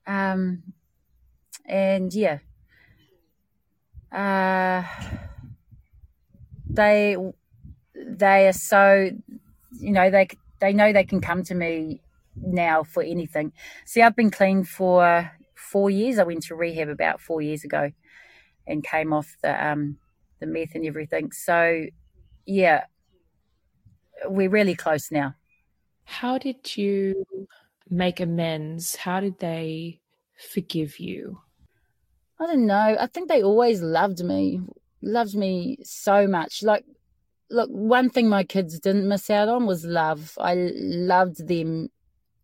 [0.06, 0.64] Um,
[1.66, 2.40] and yeah,
[4.14, 4.84] uh,
[6.70, 7.18] they
[7.96, 9.10] they are so
[9.80, 10.28] you know they
[10.60, 12.02] they know they can come to me
[12.36, 13.54] now for anything.
[13.86, 16.20] See, I've been clean for four years.
[16.20, 17.92] I went to rehab about four years ago,
[18.68, 19.98] and came off the um,
[20.40, 21.32] the meth and everything.
[21.32, 21.86] So,
[22.46, 22.86] yeah,
[24.26, 25.36] we're really close now.
[26.06, 27.26] How did you
[27.90, 28.96] make amends?
[28.96, 30.02] How did they
[30.54, 31.40] forgive you?
[32.44, 32.98] I don't know.
[33.00, 34.60] I think they always loved me,
[35.02, 36.62] loved me so much.
[36.62, 36.84] Like
[37.50, 40.38] look, one thing my kids didn't miss out on was love.
[40.38, 41.90] I loved them,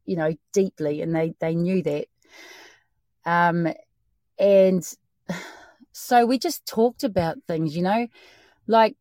[0.05, 2.05] you know, deeply, and they they knew that.
[3.25, 3.67] Um,
[4.37, 4.87] and
[5.91, 8.07] so we just talked about things, you know,
[8.67, 8.95] like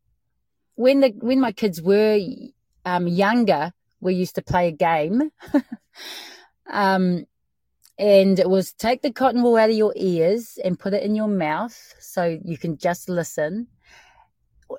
[0.75, 2.19] when the when my kids were
[2.85, 5.31] um, younger, we used to play a game.
[6.71, 7.25] um,
[7.99, 11.15] and it was take the cotton wool out of your ears and put it in
[11.15, 13.67] your mouth so you can just listen.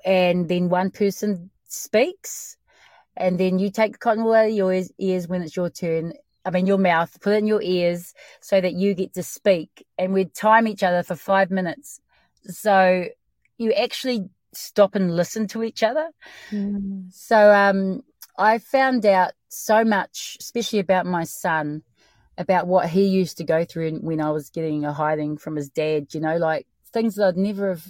[0.04, 2.56] And then one person speaks,
[3.16, 6.14] and then you take the cotton wool out of your ears when it's your turn.
[6.44, 9.86] I mean, your mouth, put it in your ears so that you get to speak.
[9.98, 12.00] And we'd time each other for five minutes.
[12.44, 13.04] So
[13.58, 16.08] you actually stop and listen to each other.
[16.50, 17.12] Mm.
[17.12, 18.02] So um,
[18.38, 21.82] I found out so much, especially about my son,
[22.40, 25.68] about what he used to go through when I was getting a hiding from his
[25.68, 27.86] dad, you know, like things that I'd never have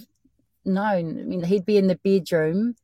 [0.65, 1.17] known.
[1.19, 2.75] I mean, he'd be in the bedroom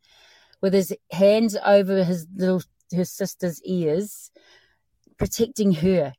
[0.61, 4.31] with his hands over his little his sister's ears,
[5.17, 6.13] protecting her,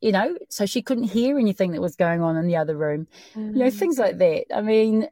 [0.00, 3.08] you know, so she couldn't hear anything that was going on in the other room.
[3.34, 3.54] Mm.
[3.54, 3.74] You know, mm.
[3.76, 4.44] things like that.
[4.54, 5.08] I mean,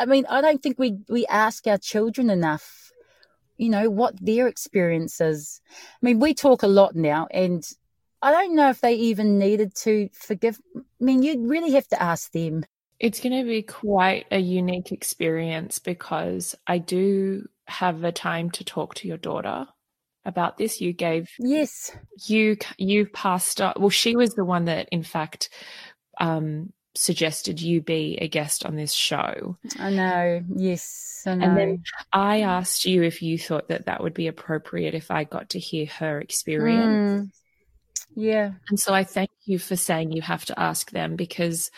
[0.00, 2.92] I mean, I don't think we we ask our children enough,
[3.58, 5.60] you know, what their experience is.
[5.70, 7.62] I mean, we talk a lot now, and
[8.20, 10.58] I don't know if they even needed to forgive.
[10.76, 12.64] I mean, you'd really have to ask them.
[12.98, 18.64] It's going to be quite a unique experience because I do have the time to
[18.64, 19.66] talk to your daughter
[20.24, 20.80] about this.
[20.80, 23.60] You gave yes, you you passed.
[23.60, 25.48] Well, she was the one that, in fact,
[26.20, 29.56] um, suggested you be a guest on this show.
[29.78, 30.42] I know.
[30.56, 31.46] Yes, I know.
[31.46, 35.22] And then I asked you if you thought that that would be appropriate if I
[35.22, 37.28] got to hear her experience.
[37.28, 37.30] Mm.
[38.14, 38.52] Yeah.
[38.68, 41.70] And so I thank you for saying you have to ask them because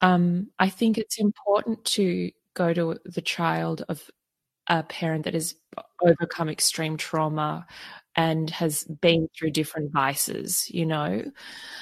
[0.00, 4.02] um, I think it's important to go to the child of
[4.68, 5.54] a parent that has
[6.02, 7.66] overcome extreme trauma
[8.14, 11.22] and has been through different vices, you know?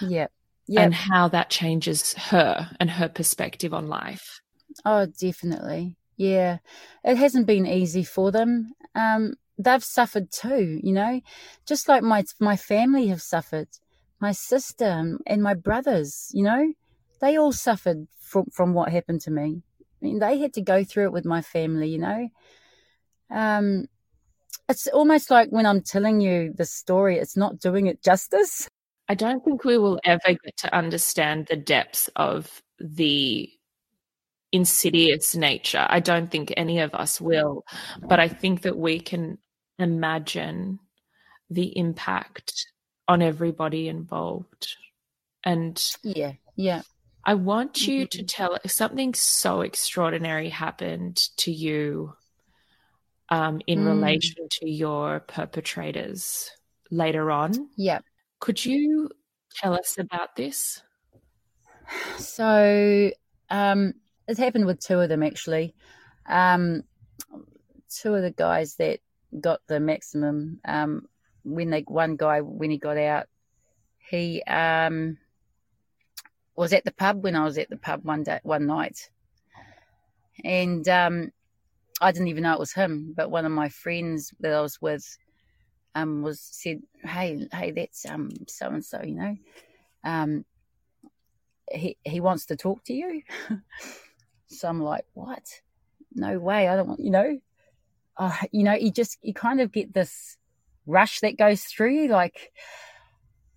[0.01, 0.27] Yeah
[0.67, 0.85] yep.
[0.85, 4.41] and how that changes her and her perspective on life.
[4.85, 5.97] Oh, definitely.
[6.17, 6.59] Yeah.
[7.05, 8.73] It hasn't been easy for them.
[8.95, 11.21] Um, they've suffered too, you know,
[11.67, 13.69] just like my my family have suffered.
[14.21, 16.73] My sister and my brothers, you know,
[17.21, 19.63] they all suffered from from what happened to me.
[19.81, 22.29] I mean, they had to go through it with my family, you know.
[23.31, 23.87] Um,
[24.69, 28.69] it's almost like when I'm telling you the story, it's not doing it justice.
[29.09, 33.51] I don't think we will ever get to understand the depths of the
[34.51, 35.87] insidious nature.
[35.91, 37.65] I don't think any of us will,
[38.01, 39.39] but I think that we can
[39.79, 40.79] imagine
[41.51, 42.67] the impact
[43.09, 44.77] on everybody involved.
[45.45, 46.83] And yeah, yeah.
[47.25, 48.27] I want you to mm-hmm.
[48.27, 52.15] tell something so extraordinary happened to you
[53.31, 53.87] um, in mm.
[53.87, 56.51] relation to your perpetrators
[56.91, 57.71] later on.
[57.77, 58.01] Yeah.
[58.41, 59.11] Could you
[59.57, 60.83] tell us about this?
[62.19, 63.11] So,
[63.51, 63.95] um,
[64.29, 65.75] it happened with two of them actually.
[66.27, 66.83] Um,
[67.91, 69.01] two of the guys that
[69.41, 71.07] got the maximum, um,
[71.45, 73.27] when they, one guy, when he got out,
[73.99, 75.19] he, um,
[76.57, 79.11] was at the pub when I was at the pub one day, one night.
[80.45, 81.33] And, um,
[82.01, 84.81] I didn't even know it was him, but one of my friends that I was
[84.81, 85.17] with
[85.95, 89.37] um, was said, "Hey, hey, that's um so and so," you know.
[90.03, 90.45] Um,
[91.71, 93.23] he he wants to talk to you.
[94.49, 95.45] so I'm like, "What?
[96.13, 96.69] No way!
[96.69, 97.39] I don't want," you know.
[98.17, 100.37] Uh, you know, you just you kind of get this
[100.87, 102.53] rush that goes through you, like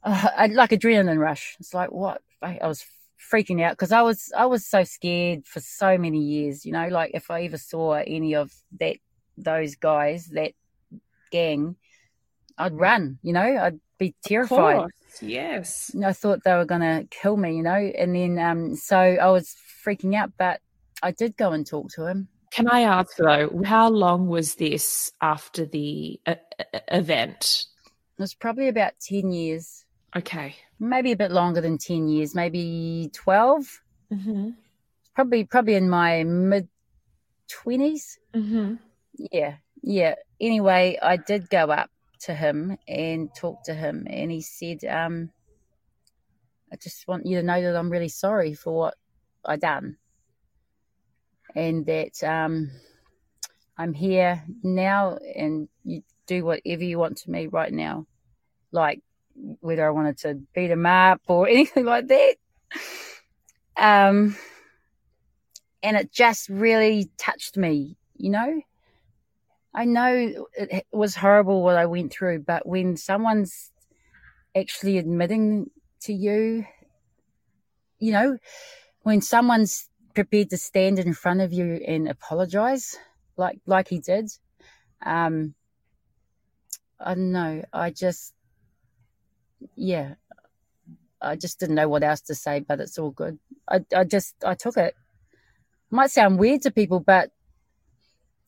[0.04, 1.56] uh, like adrenaline rush.
[1.60, 2.86] It's like what I, I was
[3.32, 6.66] freaking out because I was I was so scared for so many years.
[6.66, 8.98] You know, like if I ever saw any of that
[9.38, 10.54] those guys that
[11.32, 11.76] gang,
[12.58, 14.90] I'd run, you know, I'd be terrified.
[15.22, 15.92] Yes.
[16.04, 19.30] I thought they were going to kill me, you know, and then um, so I
[19.30, 20.62] was freaking out, but
[21.02, 22.28] I did go and talk to him.
[22.52, 26.36] Can I ask though, how long was this after the uh,
[26.90, 27.66] event?
[28.18, 29.86] It was probably about 10 years.
[30.16, 30.56] Okay.
[30.80, 33.82] Maybe a bit longer than 10 years, maybe 12.
[34.12, 34.50] Mm-hmm.
[35.14, 36.68] Probably, probably in my mid
[37.50, 38.18] 20s.
[38.34, 38.76] Mm-hmm.
[39.32, 39.56] Yeah.
[39.82, 40.16] Yeah.
[40.40, 41.90] Anyway, I did go up
[42.22, 45.32] to him and talked to him, and he said, um,
[46.72, 48.96] "I just want you to know that I'm really sorry for what
[49.46, 49.98] I done,
[51.58, 52.70] and that um,
[53.78, 58.06] I'm here now, and you do whatever you want to me right now,
[58.72, 59.02] like
[59.60, 62.36] whether I wanted to beat him up or anything like that."
[63.76, 64.38] Um,
[65.82, 68.62] and it just really touched me, you know.
[69.74, 73.72] I know it was horrible what I went through, but when someone's
[74.56, 76.66] actually admitting to you,
[78.00, 78.38] you know,
[79.02, 79.87] when someone's
[80.18, 82.98] prepared to stand in front of you and apologize,
[83.36, 84.32] like like he did,
[85.06, 85.54] um,
[87.00, 87.64] I don't know.
[87.72, 88.34] I just,
[89.76, 90.16] yeah,
[91.22, 93.38] I just didn't know what else to say, but it's all good.
[93.70, 94.96] I, I just, I took it.
[95.92, 97.30] Might sound weird to people, but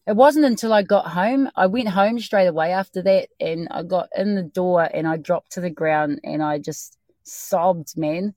[0.08, 1.52] it wasn't until I got home.
[1.56, 5.18] I went home straight away after that and I got in the door and I
[5.18, 8.34] dropped to the ground and I just sobbed, man.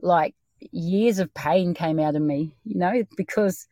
[0.00, 0.36] Like
[0.72, 3.66] years of pain came out of me, you know, because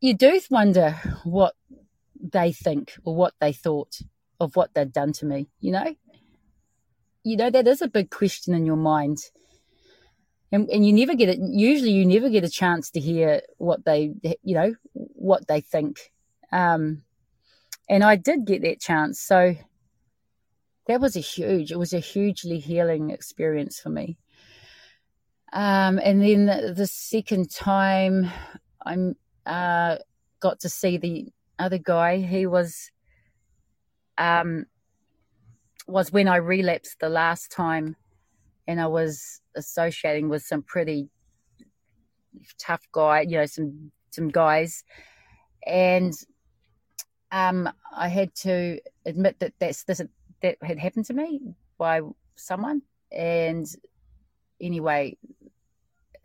[0.00, 0.92] you do wonder
[1.24, 1.54] what
[2.20, 3.98] they think or what they thought
[4.40, 5.94] of what they'd done to me, you know?
[7.22, 9.18] You know, that is a big question in your mind.
[10.52, 13.84] And, and you never get it, usually you never get a chance to hear what
[13.84, 14.12] they,
[14.42, 16.12] you know, what they think.
[16.52, 17.02] Um,
[17.88, 19.20] and I did get that chance.
[19.20, 19.56] So
[20.86, 24.18] that was a huge, it was a hugely healing experience for me.
[25.54, 28.28] Um, and then the second time
[28.84, 29.14] I
[29.46, 29.98] uh,
[30.40, 31.28] got to see the
[31.60, 32.90] other guy, he was
[34.18, 34.66] um,
[35.86, 37.94] was when I relapsed the last time,
[38.66, 41.08] and I was associating with some pretty
[42.58, 44.82] tough guy, you know, some some guys,
[45.64, 46.14] and
[47.30, 50.02] um, I had to admit that that's this
[50.42, 52.00] that had happened to me by
[52.34, 52.82] someone,
[53.12, 53.66] and
[54.60, 55.16] anyway,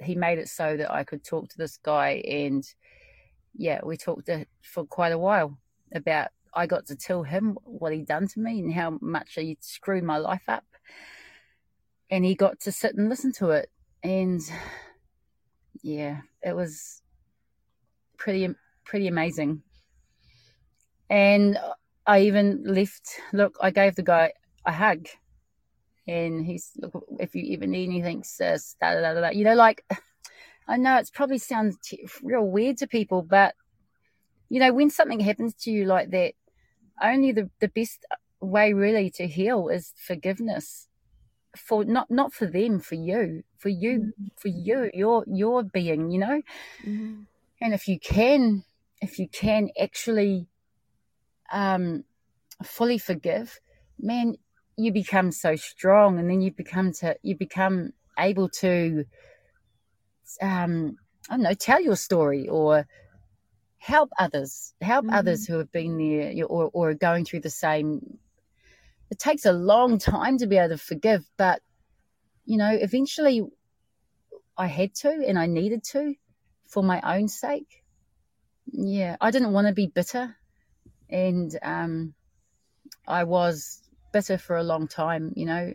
[0.02, 2.64] he made it so that I could talk to this guy, and
[3.56, 4.30] yeah, we talked
[4.62, 5.58] for quite a while
[5.94, 9.64] about I got to tell him what he'd done to me and how much he'd
[9.64, 10.66] screwed my life up.
[12.10, 13.70] And he got to sit and listen to it.
[14.04, 14.42] And
[15.84, 17.02] yeah, it was
[18.18, 18.50] pretty,
[18.84, 19.62] pretty amazing.
[21.10, 21.58] And
[22.06, 24.34] I even left, look, I gave the guy
[24.66, 25.08] a hug.
[26.10, 29.30] And he's, look, if you ever need anything, sis, da, da, da, da.
[29.30, 29.86] you know, like,
[30.68, 31.78] I know it's probably sounds
[32.24, 33.54] real weird to people, but
[34.50, 36.34] you know, when something happens to you like that,
[37.02, 38.06] only the, the best
[38.42, 40.88] way really to heal is forgiveness
[41.58, 44.26] for not not for them for you for you mm-hmm.
[44.38, 46.42] for you your your being you know
[46.86, 47.22] mm-hmm.
[47.60, 48.64] and if you can
[49.02, 50.48] if you can actually
[51.52, 52.04] um
[52.64, 53.60] fully forgive
[54.00, 54.36] man
[54.80, 59.06] you become so strong and then you become to you become able to
[60.42, 60.96] um
[61.30, 62.86] i don't know tell your story or
[63.80, 65.16] help others, help mm-hmm.
[65.16, 68.20] others who have been there or, or going through the same.
[69.10, 71.62] It takes a long time to be able to forgive, but
[72.46, 73.44] you know, eventually
[74.58, 76.14] I had to and I needed to
[76.68, 77.84] for my own sake.
[78.72, 80.36] Yeah, I didn't want to be bitter,
[81.10, 82.14] and um,
[83.08, 85.74] I was bitter for a long time, you know.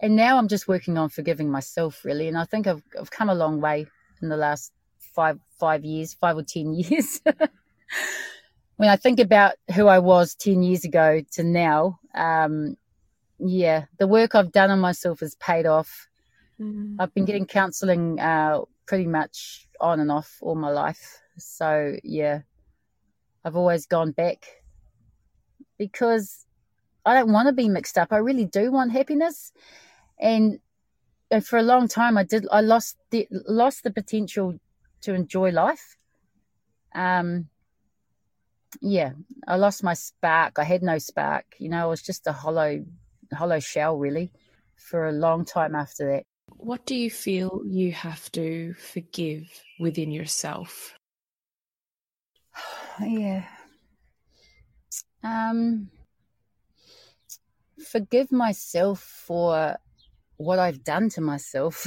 [0.00, 2.28] And now I'm just working on forgiving myself, really.
[2.28, 3.86] And I think I've, I've come a long way
[4.22, 7.20] in the last five five years, five or ten years.
[8.76, 12.76] when I think about who I was ten years ago to now, um,
[13.38, 16.08] yeah, the work I've done on myself has paid off.
[16.60, 17.00] Mm-hmm.
[17.00, 21.20] I've been getting counselling uh, pretty much on and off all my life.
[21.36, 22.40] So yeah,
[23.44, 24.44] I've always gone back
[25.78, 26.44] because
[27.04, 28.12] I don't want to be mixed up.
[28.12, 29.52] I really do want happiness,
[30.18, 30.60] and
[31.42, 32.46] for a long time I did.
[32.50, 34.58] I lost the lost the potential
[35.02, 35.96] to enjoy life.
[36.94, 37.48] Um,
[38.80, 39.12] yeah,
[39.46, 40.58] I lost my spark.
[40.58, 41.44] I had no spark.
[41.58, 42.84] You know, I was just a hollow,
[43.32, 44.32] hollow shell, really,
[44.76, 46.24] for a long time after that.
[46.56, 49.44] What do you feel you have to forgive
[49.78, 50.94] within yourself?
[53.00, 53.44] yeah.
[55.22, 55.90] Um,
[57.78, 59.76] forgive myself for
[60.36, 61.86] what I've done to myself,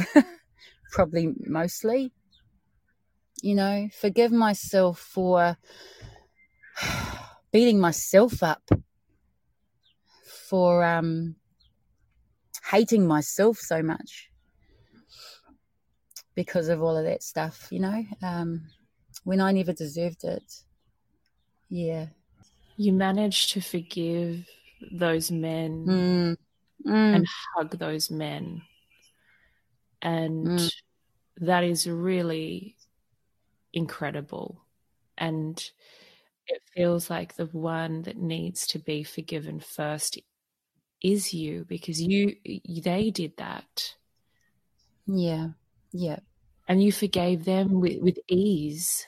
[0.92, 2.12] probably mostly
[3.42, 5.58] you know, forgive myself for
[7.52, 8.70] beating myself up,
[10.50, 11.36] for um,
[12.70, 14.30] hating myself so much
[16.36, 18.62] because of all of that stuff, you know, um,
[19.24, 20.44] when I never deserved it.
[21.70, 22.08] Yeah.
[22.78, 24.48] You managed to forgive
[24.92, 26.38] those men mm.
[26.88, 27.16] Mm.
[27.16, 28.62] and hug those men.
[30.02, 30.72] And mm.
[31.38, 32.76] that is really
[33.74, 34.62] incredible.
[35.18, 35.64] And
[36.48, 40.20] it feels like the one that needs to be forgiven first
[41.02, 42.36] is you because you
[42.84, 43.96] they did that
[45.08, 45.48] yeah
[45.92, 46.20] yeah
[46.68, 49.08] and you forgave them with, with ease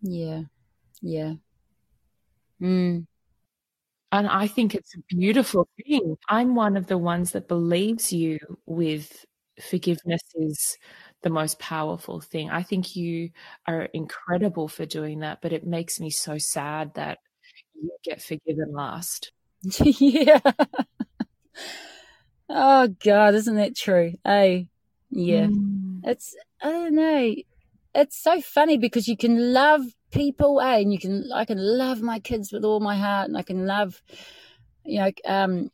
[0.00, 0.42] yeah
[1.02, 1.34] Yeah.
[2.60, 3.06] Mm.
[4.12, 6.16] And I think it's a beautiful thing.
[6.28, 9.24] I'm one of the ones that believes you with
[9.60, 10.78] forgiveness is
[11.22, 12.50] the most powerful thing.
[12.50, 13.30] I think you
[13.66, 17.18] are incredible for doing that, but it makes me so sad that
[17.74, 19.32] you get forgiven last.
[19.84, 20.40] yeah.
[22.48, 24.14] oh God, isn't that true?
[24.24, 24.68] Hey,
[25.10, 25.46] yeah.
[25.46, 26.00] Mm.
[26.04, 27.34] It's I don't know.
[27.94, 30.78] It's so funny because you can love people, eh?
[30.78, 33.66] And you can I can love my kids with all my heart, and I can
[33.66, 34.02] love,
[34.84, 35.70] you know, um,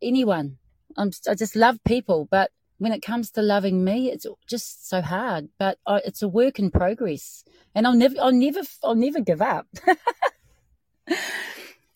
[0.00, 0.58] anyone.
[0.96, 5.00] I'm, I just love people, but when it comes to loving me, it's just so
[5.00, 5.48] hard.
[5.58, 7.44] But I, it's a work in progress,
[7.74, 9.66] and I'll never, I'll never, I'll never give up.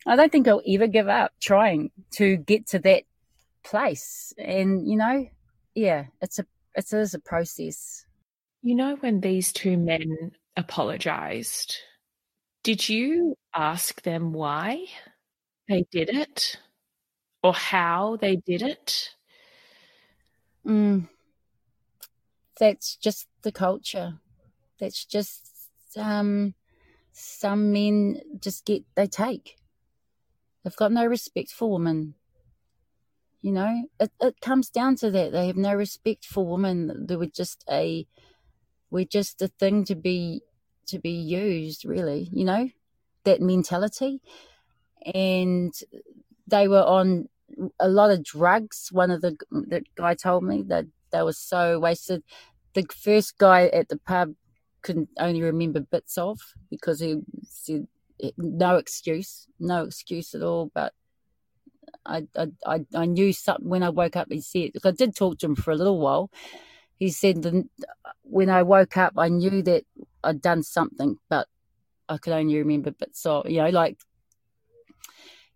[0.07, 3.03] I don't think I'll ever give up trying to get to that
[3.64, 4.33] place.
[4.39, 5.29] And you know,
[5.74, 8.07] yeah, it's a, it is a process.
[8.62, 11.76] You know, when these two men apologized,
[12.62, 14.86] did you ask them why
[15.68, 16.59] they did it
[17.42, 19.11] or how they did it?
[20.66, 21.09] Mm,
[22.59, 24.18] that's just the culture.
[24.80, 25.48] That's just
[25.96, 26.54] um,
[27.12, 29.57] some men just get, they take.
[30.64, 32.14] They've got no respect for women.
[33.40, 35.30] You know, it, it comes down to that.
[35.30, 37.07] They have no respect for women.
[37.07, 38.07] They were just a,
[38.91, 40.43] we're just a thing to be,
[40.87, 42.28] to be used, really.
[42.32, 42.68] You know,
[43.24, 44.20] that mentality.
[45.14, 45.74] And
[46.47, 47.28] they were on
[47.78, 48.89] a lot of drugs.
[48.93, 52.22] One of the the guy told me that they were so wasted.
[52.74, 54.34] The first guy at the pub
[54.82, 56.39] could only remember bits of
[56.70, 57.87] because he said
[58.22, 60.70] eh, no excuse, no excuse at all.
[60.74, 60.93] But
[62.05, 62.26] I
[62.66, 64.28] I I knew something when I woke up.
[64.30, 66.30] He said I did talk to him for a little while.
[66.99, 67.68] He said that
[68.22, 69.84] when I woke up, I knew that
[70.24, 71.47] I'd done something, but
[72.09, 73.99] I could only remember bits of you know like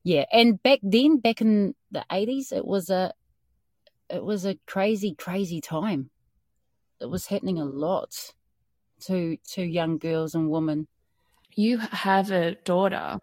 [0.03, 0.25] yeah.
[0.33, 3.13] And back then, back in the eighties, it was a
[4.09, 6.11] it was a crazy, crazy time.
[7.01, 8.33] It was happening a lot
[9.03, 10.89] to to young girls and women.
[11.55, 13.19] You have a daughter,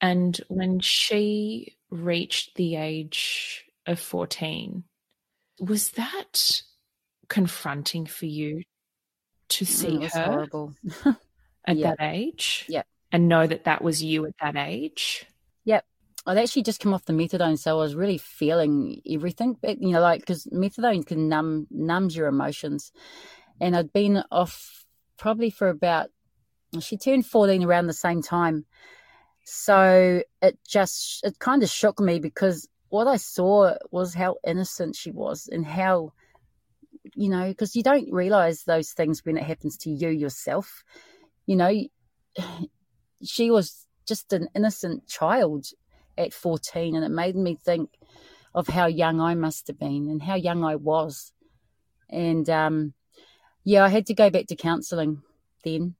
[0.00, 4.84] and when she reached the age of fourteen,
[5.60, 6.62] was that
[7.28, 8.62] confronting for you
[9.48, 10.74] to mm, see her horrible.
[11.66, 12.64] at that age?
[12.68, 15.26] Yeah, and know that that was you at that age.
[15.64, 15.84] Yep.
[16.28, 19.56] I'd actually just come off the methadone, so I was really feeling everything.
[19.60, 22.92] But, you know, like because methadone can numb numbs your emotions,
[23.60, 24.84] and I'd been off
[25.18, 26.10] probably for about.
[26.80, 28.66] She turned fourteen around the same time,
[29.44, 34.96] so it just it kind of shook me because what I saw was how innocent
[34.96, 36.12] she was and how,
[37.14, 40.84] you know, because you don't realize those things when it happens to you yourself.
[41.46, 41.72] You know,
[43.24, 45.66] she was just an innocent child
[46.18, 47.90] at 14 and it made me think
[48.54, 51.32] of how young I must have been and how young I was.
[52.08, 52.94] And um,
[53.64, 55.22] yeah, I had to go back to counselling
[55.64, 55.94] then.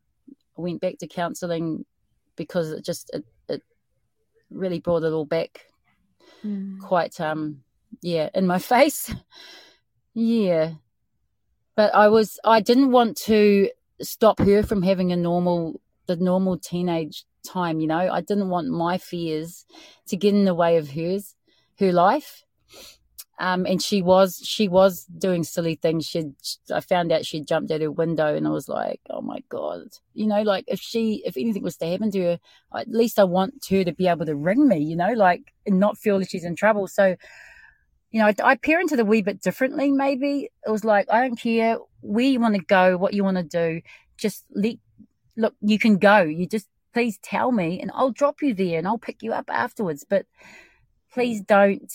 [0.57, 1.85] I went back to counselling
[2.37, 3.63] because it just it, it
[4.51, 5.67] really brought it all back
[6.45, 6.79] mm.
[6.81, 7.63] quite um
[8.03, 9.15] yeah in my face.
[10.15, 10.75] yeah.
[11.77, 13.70] But I was I didn't want to
[14.01, 18.11] stop her from having a normal the normal teenage time, you know.
[18.11, 19.64] I didn't want my fears
[20.09, 21.35] to get in the way of hers,
[21.79, 22.43] her life.
[23.39, 26.07] Um, and she was she was doing silly things.
[26.07, 26.24] She
[26.72, 29.89] I found out she'd jumped out her window, and I was like, oh my god,
[30.14, 32.41] you know, like if she if anything was to happen to her,
[32.74, 35.79] at least I want her to be able to ring me, you know, like and
[35.79, 36.87] not feel that she's in trouble.
[36.87, 37.16] So,
[38.17, 39.91] you know, I, I parented a wee bit differently.
[39.91, 43.37] Maybe it was like I don't care where you want to go, what you want
[43.37, 43.83] to do,
[44.17, 44.77] just let
[45.37, 45.53] look.
[45.61, 46.23] You can go.
[46.23, 49.51] You just please tell me and I'll drop you there and I'll pick you up
[49.51, 50.07] afterwards.
[50.09, 50.25] But
[51.12, 51.93] please don't,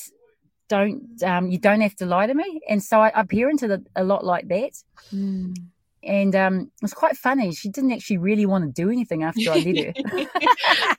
[0.69, 2.61] don't, um, you don't have to lie to me.
[2.69, 4.73] And so I, I parented a, a lot like that.
[5.11, 5.55] Mm.
[6.03, 7.53] And um, it was quite funny.
[7.53, 10.25] She didn't actually really want to do anything after I did her.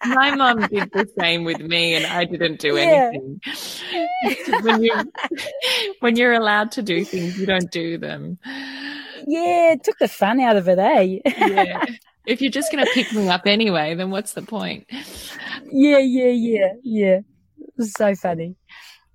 [0.06, 3.10] My mum did the same with me, and I didn't do yeah.
[3.12, 3.40] anything.
[4.62, 4.94] when you
[6.00, 8.38] when you're allowed to do things, you don't do them.
[9.26, 11.18] Yeah, it took the fun out of it, eh?
[11.24, 11.84] yeah
[12.26, 14.86] if you're just going to pick me up anyway, then what's the point?
[15.70, 17.20] Yeah, yeah, yeah, yeah.
[17.80, 18.56] So funny.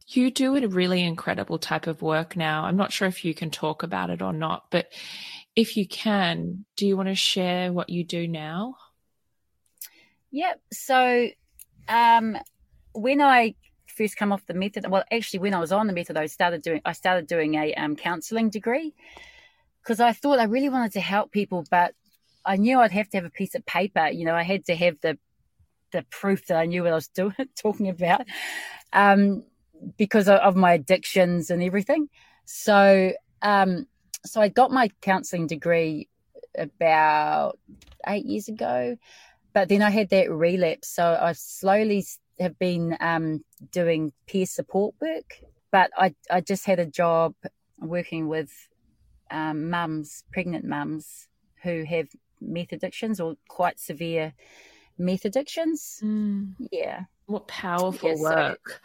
[0.07, 2.63] You do a really incredible type of work now.
[2.63, 4.87] I'm not sure if you can talk about it or not, but
[5.57, 8.75] if you can, do you want to share what you do now?
[10.29, 10.61] Yep.
[10.71, 11.29] So,
[11.87, 12.37] um,
[12.93, 13.55] when I
[13.87, 16.61] first come off the method, well, actually, when I was on the method, I started
[16.61, 18.93] doing I started doing a um, counselling degree
[19.81, 21.95] because I thought I really wanted to help people, but
[22.45, 24.09] I knew I'd have to have a piece of paper.
[24.09, 25.17] You know, I had to have the
[25.91, 28.27] the proof that I knew what I was doing, talking about,
[28.93, 29.43] um,
[29.97, 32.09] because of, of, my addictions and everything.
[32.45, 33.87] So, um,
[34.27, 36.07] so I got my counselling degree
[36.57, 37.59] about
[38.07, 38.97] eight years ago,
[39.53, 40.89] but then I had that relapse.
[40.89, 42.05] So I slowly
[42.39, 47.33] have been um, doing peer support work, but I I just had a job
[47.79, 48.51] working with
[49.31, 51.27] um, mums, pregnant mums
[51.63, 52.07] who have
[52.39, 54.33] meth addictions or quite severe
[54.97, 55.99] meth addictions.
[56.03, 56.53] Mm.
[56.71, 57.01] Yeah.
[57.25, 58.81] What powerful yeah, work.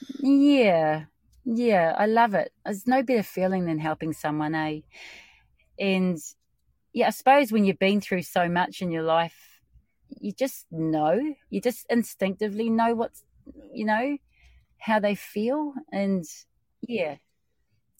[0.00, 1.04] So, yeah.
[1.44, 2.52] Yeah, I love it.
[2.64, 4.80] There's no better feeling than helping someone, eh?
[5.78, 6.18] And
[6.92, 9.60] yeah, I suppose when you've been through so much in your life,
[10.20, 11.20] you just know,
[11.50, 13.24] you just instinctively know what's,
[13.72, 14.18] you know,
[14.78, 15.74] how they feel.
[15.92, 16.24] And
[16.88, 17.16] yeah,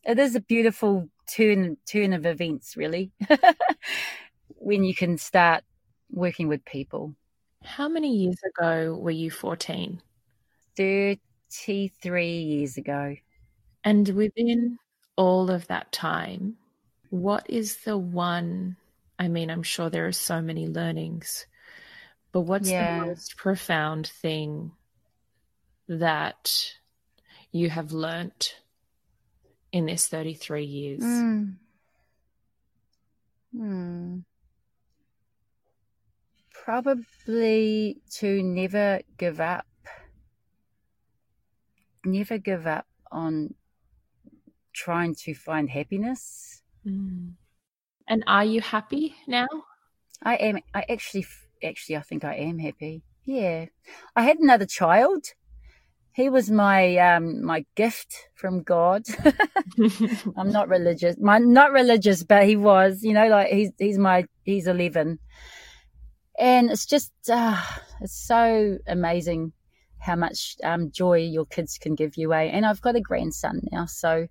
[0.05, 3.13] it is a beautiful turn turn of events, really,
[4.57, 5.65] when you can start
[6.11, 7.15] working with people.
[7.65, 10.03] How many years ago were you 14?
[10.77, 13.17] 33 years ago.
[13.85, 14.79] And within
[15.17, 16.57] all of that time,
[17.11, 18.77] what is the one?
[19.19, 21.47] I mean, I'm sure there are so many learnings,
[22.33, 23.01] but what's yeah.
[23.01, 24.73] the most profound thing
[25.89, 26.75] that
[27.53, 28.57] you have learnt
[29.73, 31.03] in this 33 years?
[31.03, 31.55] Mm.
[33.57, 34.19] Hmm.
[36.53, 39.67] Probably to never give up.
[42.05, 43.55] Never give up on
[44.85, 46.63] trying to find happiness.
[46.87, 47.35] Mm.
[48.09, 49.49] And are you happy now?
[50.23, 50.59] I am.
[50.75, 51.27] I actually,
[51.63, 53.03] actually, I think I am happy.
[53.25, 53.67] Yeah.
[54.17, 55.25] I had another child
[56.13, 59.03] he was my um my gift from God.
[60.37, 61.17] I'm not religious.
[61.19, 65.19] My not religious, but he was, you know, like he's he's my he's 11.
[66.39, 67.61] And it's just uh,
[68.01, 69.53] it's so amazing
[69.99, 72.45] how much um, joy your kids can give you, eh?
[72.45, 74.29] And I've got a grandson now, so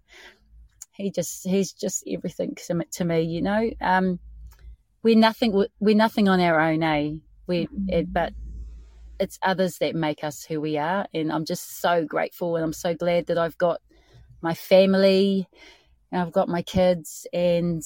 [1.00, 3.70] he just he's just everything to, to me, you know.
[3.82, 4.20] Um,
[5.02, 7.14] we're nothing we're nothing on our own, eh?
[7.48, 8.12] We mm-hmm.
[8.12, 8.34] but
[9.20, 11.06] it's others that make us who we are.
[11.14, 13.82] And I'm just so grateful and I'm so glad that I've got
[14.42, 15.48] my family
[16.12, 17.28] and I've got my kids.
[17.34, 17.84] And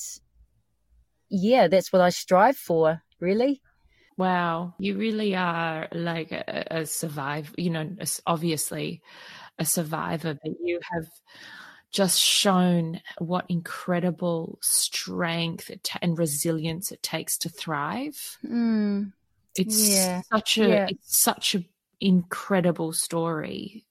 [1.30, 3.62] yeah, that's what I strive for, really.
[4.16, 4.76] Wow.
[4.78, 7.90] You really are like a, a survivor, you know,
[8.28, 9.02] obviously
[9.58, 11.08] a survivor, but you have
[11.94, 15.70] just shown what incredible strength
[16.02, 18.38] and resilience it takes to thrive.
[18.44, 19.14] Mm.
[19.56, 20.22] It's yeah.
[20.34, 20.88] such a yeah.
[20.90, 21.66] it's such an
[22.02, 23.86] incredible story.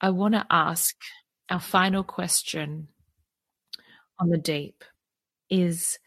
[0.00, 0.96] I want to ask
[1.50, 2.88] our final question
[4.18, 4.82] on the deep
[5.50, 5.98] is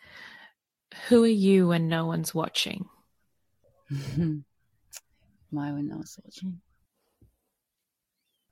[1.08, 2.90] who are you when no one's watching?
[5.52, 6.62] My when no one's watching.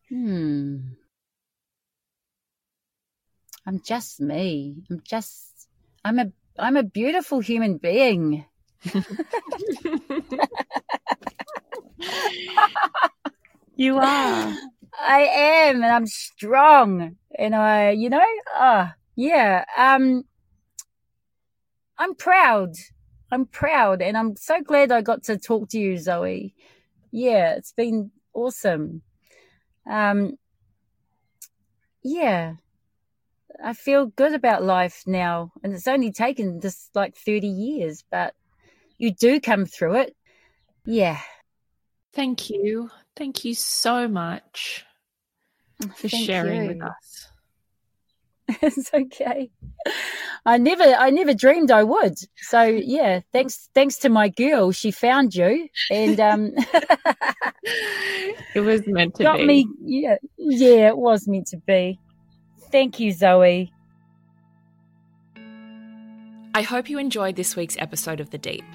[0.10, 0.78] Hmm.
[3.70, 4.82] I'm just me.
[4.90, 5.68] I'm just
[6.04, 8.46] I'm a I'm a beautiful human being.
[13.76, 14.56] you are.
[15.00, 18.24] I am, and I'm strong, and I, you know,
[18.56, 19.66] ah, uh, yeah.
[19.78, 20.24] Um,
[22.00, 22.74] I'm proud.
[23.32, 26.56] I'm proud, and I'm so glad I got to talk to you, Zoe.
[27.12, 29.04] Yeah, it's been awesome.
[29.88, 30.40] Um,
[32.02, 32.56] yeah,
[33.64, 38.34] I feel good about life now, and it's only taken just like 30 years, but
[38.98, 40.16] you do come through it.
[40.86, 41.20] Yeah.
[42.14, 42.90] Thank you.
[43.16, 44.86] Thank you so much
[45.96, 46.68] for Thank sharing you.
[46.68, 47.32] with us.
[48.62, 49.52] it's okay.
[50.46, 52.18] I never I never dreamed I would.
[52.38, 56.52] So yeah, thanks thanks to my girl, she found you and um
[58.56, 59.46] it was meant to got be.
[59.46, 62.00] me yeah yeah, it was meant to be.
[62.72, 63.72] Thank you, Zoe.
[66.56, 68.66] I hope you enjoyed this week's episode of The Deep.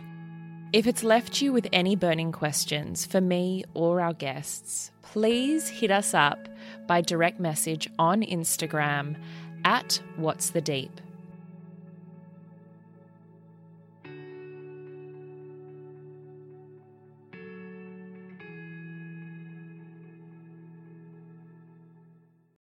[0.72, 5.92] If it's left you with any burning questions for me or our guests, please hit
[5.92, 6.48] us up
[6.88, 9.16] by direct message on Instagram
[9.64, 11.00] at What's the Deep.